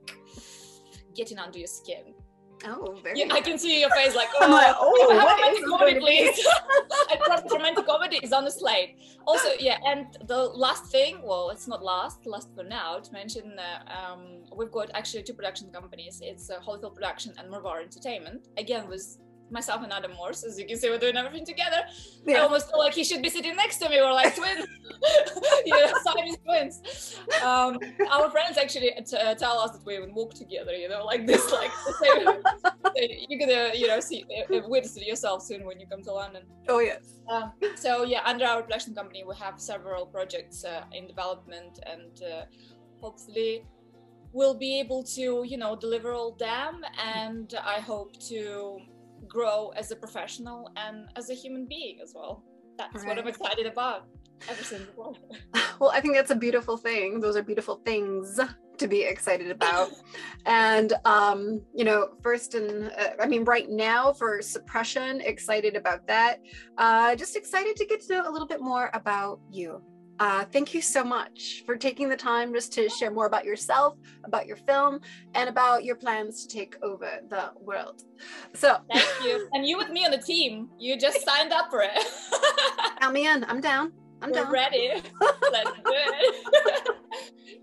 getting 1.16 1.40
under 1.40 1.60
your 1.60 1.68
skin. 1.68 2.14
Oh, 2.66 3.00
very. 3.04 3.20
Yeah, 3.20 3.28
I 3.32 3.42
can 3.42 3.60
see 3.60 3.82
your 3.82 3.92
face 3.92 4.16
like, 4.16 4.30
oh, 4.42 4.50
like, 4.50 4.76
oh 4.80 5.08
romantic 5.38 5.66
comedy, 5.68 6.00
please. 6.00 6.48
I 7.10 7.44
romantic 7.52 7.86
comedy 7.86 8.20
is 8.24 8.34
on 8.34 8.46
the 8.46 8.52
slate. 8.52 8.98
Also, 9.28 9.50
yeah, 9.60 9.78
and 9.86 10.08
the 10.28 10.38
last 10.38 10.92
thing, 10.92 11.20
well, 11.24 11.52
it's 11.52 11.68
not 11.68 11.84
last, 11.84 12.26
last 12.26 12.50
for 12.56 12.64
now 12.64 12.98
to 12.98 13.14
mention. 13.14 13.60
Uh, 13.60 13.92
um, 13.92 14.44
we've 14.56 14.72
got 14.72 14.90
actually 14.96 15.22
two 15.22 15.34
production 15.34 15.70
companies. 15.72 16.20
It's 16.24 16.50
uh, 16.50 16.60
Holyfield 16.60 16.96
Production 16.96 17.34
and 17.38 17.52
Morvar 17.52 17.82
Entertainment. 17.84 18.48
Again, 18.58 18.88
with 18.90 19.20
myself 19.52 19.84
and 19.84 19.92
Adam 19.92 20.14
Morse. 20.14 20.44
As 20.44 20.60
you 20.60 20.66
can 20.66 20.78
see, 20.78 20.90
we're 20.90 20.98
doing 20.98 21.18
everything 21.18 21.46
together. 21.46 21.82
Yeah. 22.26 22.38
I 22.38 22.40
almost 22.42 22.70
feel 22.70 22.80
like 22.80 22.94
he 22.94 23.04
should 23.04 23.22
be 23.22 23.30
sitting 23.30 23.56
next 23.56 23.78
to 23.78 23.90
me. 23.90 23.98
We're 24.02 24.12
like 24.14 24.36
twins, 24.36 24.68
you 25.66 25.74
know, 25.74 25.94
Siamese 26.04 26.38
twins. 26.38 27.20
Um, 27.44 27.80
our 28.12 28.30
friends 28.30 28.58
actually 28.58 28.92
t- 29.06 29.18
uh, 29.18 29.36
tell 29.36 29.60
us 29.60 29.72
that 29.72 29.86
we 29.86 29.98
even 29.98 30.14
walk 30.14 30.34
together. 30.34 30.76
You 30.76 30.90
know, 30.90 31.06
like 31.06 31.26
this, 31.26 31.52
like 31.52 31.72
the 31.86 31.94
same. 32.02 33.26
you're 33.30 33.40
gonna, 33.40 33.72
you 33.76 33.88
know, 33.88 34.00
see 34.00 34.26
uh, 34.52 34.56
uh, 34.56 34.62
witness 34.68 34.98
it 34.98 35.08
yourself 35.08 35.44
soon 35.44 35.66
when 35.66 35.80
you 35.80 35.88
come 35.88 36.02
to 36.04 36.12
London. 36.12 36.44
Oh 36.68 36.80
yes. 36.80 37.20
Um, 37.30 37.52
so 37.76 38.04
yeah, 38.04 38.22
under 38.26 38.46
our 38.46 38.62
production 38.62 38.94
company, 38.96 39.24
we 39.28 39.36
have 39.36 39.60
several 39.60 40.06
projects 40.06 40.64
uh, 40.64 40.84
in 40.94 41.08
development, 41.08 41.80
and 41.86 42.22
uh, 42.24 42.46
hopefully 43.02 43.64
we'll 44.34 44.54
be 44.58 44.80
able 44.80 45.04
to 45.04 45.46
you 45.48 45.58
know 45.58 45.76
deliver 45.76 46.12
all 46.14 46.34
them 46.34 46.82
and 47.04 47.56
i 47.64 47.80
hope 47.80 48.12
to 48.20 48.80
grow 49.28 49.70
as 49.76 49.92
a 49.92 49.96
professional 49.96 50.72
and 50.76 51.10
as 51.16 51.30
a 51.30 51.34
human 51.34 51.66
being 51.66 52.00
as 52.02 52.14
well. 52.16 52.44
That's 52.78 52.96
right. 52.96 53.08
what 53.08 53.20
I'm 53.20 53.28
excited 53.28 53.66
about 53.66 54.08
ever 54.50 54.64
since. 54.64 54.84
well, 55.80 55.92
I 55.92 56.00
think 56.00 56.14
that's 56.14 56.32
a 56.32 56.36
beautiful 56.36 56.78
thing. 56.78 57.20
Those 57.20 57.36
are 57.36 57.44
beautiful 57.44 57.82
things 57.86 58.40
to 58.78 58.88
be 58.88 59.02
excited 59.04 59.50
about. 59.50 59.90
and, 60.46 60.94
um, 61.06 61.62
you 61.74 61.84
know, 61.84 62.10
first 62.22 62.54
and 62.54 62.92
uh, 62.92 63.10
I 63.20 63.28
mean, 63.28 63.44
right 63.44 63.70
now 63.70 64.14
for 64.14 64.42
suppression, 64.42 65.22
excited 65.22 65.76
about 65.76 66.06
that. 66.08 66.40
Uh, 66.78 67.16
just 67.16 67.36
excited 67.36 67.76
to 67.78 67.86
get 67.86 68.02
to 68.02 68.14
know 68.14 68.30
a 68.30 68.32
little 68.32 68.48
bit 68.48 68.62
more 68.62 68.92
about 68.94 69.40
you 69.52 69.82
uh, 70.20 70.46
thank 70.46 70.74
you 70.74 70.82
so 70.82 71.04
much 71.04 71.64
for 71.66 71.76
taking 71.76 72.10
the 72.10 72.18
time 72.18 72.54
just 72.54 72.74
to 72.74 72.90
share 72.90 73.12
more 73.12 73.26
about 73.26 73.46
yourself, 73.46 73.98
about 74.24 74.48
your 74.48 74.58
film, 74.58 75.00
and 75.36 75.50
about 75.50 75.84
your 75.84 75.96
plans 75.96 76.46
to 76.46 76.58
take 76.58 76.76
over 76.82 77.10
the 77.30 77.52
world. 77.62 78.04
So, 78.54 78.78
thank 78.92 79.08
you. 79.24 79.48
And 79.54 79.68
you 79.68 79.78
with 79.78 79.90
me 79.90 80.06
on 80.06 80.12
the 80.12 80.18
team. 80.18 80.70
You 80.78 80.98
just 80.98 81.24
signed 81.24 81.54
up 81.54 81.70
for 81.70 81.82
it. 81.84 81.92
Count 83.00 83.14
me 83.14 83.28
in. 83.28 83.44
I'm 83.46 83.62
down. 83.62 83.92
I'm 84.22 84.32
We're 84.32 84.44
down. 84.44 84.52
ready. 84.52 84.90
Let's 85.52 85.72
do 85.72 85.82
it. 85.86 86.88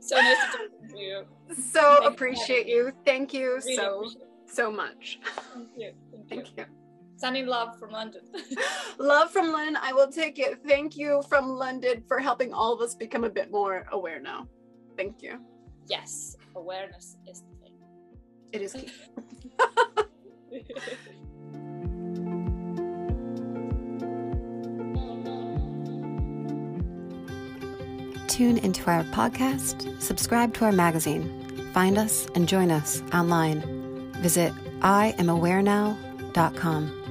so 0.01 0.17
nice 0.17 0.37
to 0.53 0.59
talk 0.59 0.91
to 0.91 0.99
you. 0.99 1.25
So 1.73 1.99
thank 2.01 2.15
appreciate 2.15 2.67
you. 2.69 2.93
Thank 3.05 3.35
you 3.35 3.55
really 3.65 3.77
so 3.77 4.09
so 4.47 4.71
much. 4.71 5.19
Thank 5.53 5.69
you. 5.77 5.93
Thank 6.13 6.31
you. 6.31 6.45
Thank 6.55 6.57
you. 6.57 6.84
Sending 7.17 7.47
love 7.47 7.79
from 7.79 7.91
London. 7.91 8.23
love 8.99 9.31
from 9.31 9.53
London. 9.53 9.77
I 9.81 9.93
will 9.93 10.11
take 10.11 10.39
it. 10.39 10.61
Thank 10.67 10.97
you 10.97 11.23
from 11.29 11.49
London 11.49 12.03
for 12.09 12.19
helping 12.19 12.53
all 12.53 12.73
of 12.73 12.81
us 12.81 12.95
become 12.95 13.25
a 13.25 13.31
bit 13.31 13.51
more 13.51 13.87
aware 13.93 14.21
now. 14.21 14.49
Thank 14.97 15.23
you. 15.23 15.39
Yes, 15.87 16.37
awareness 16.57 17.17
is 17.29 17.43
the 17.43 17.55
thing. 17.63 17.75
It 18.53 18.63
is 18.63 18.73
key. 18.73 18.91
tune 28.35 28.59
into 28.59 28.91
our 28.91 29.05
podcast, 29.05 30.03
subscribe 30.03 30.53
to 30.53 30.65
our 30.65 30.73
magazine, 30.73 31.71
find 31.73 31.97
us 31.97 32.27
and 32.35 32.49
join 32.49 32.73
us 32.73 33.01
online. 33.13 33.61
Visit 34.15 34.53
IamAwareNow.com. 34.81 37.04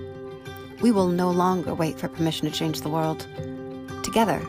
We 0.83 0.91
will 0.91 1.07
no 1.07 1.31
longer 1.31 1.73
wait 1.73 1.97
for 1.97 2.09
permission 2.09 2.45
to 2.45 2.53
change 2.53 2.81
the 2.81 2.89
world. 2.89 3.25
Together, 4.03 4.45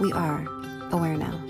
we 0.00 0.12
are 0.12 0.44
aware 0.90 1.16
now. 1.16 1.40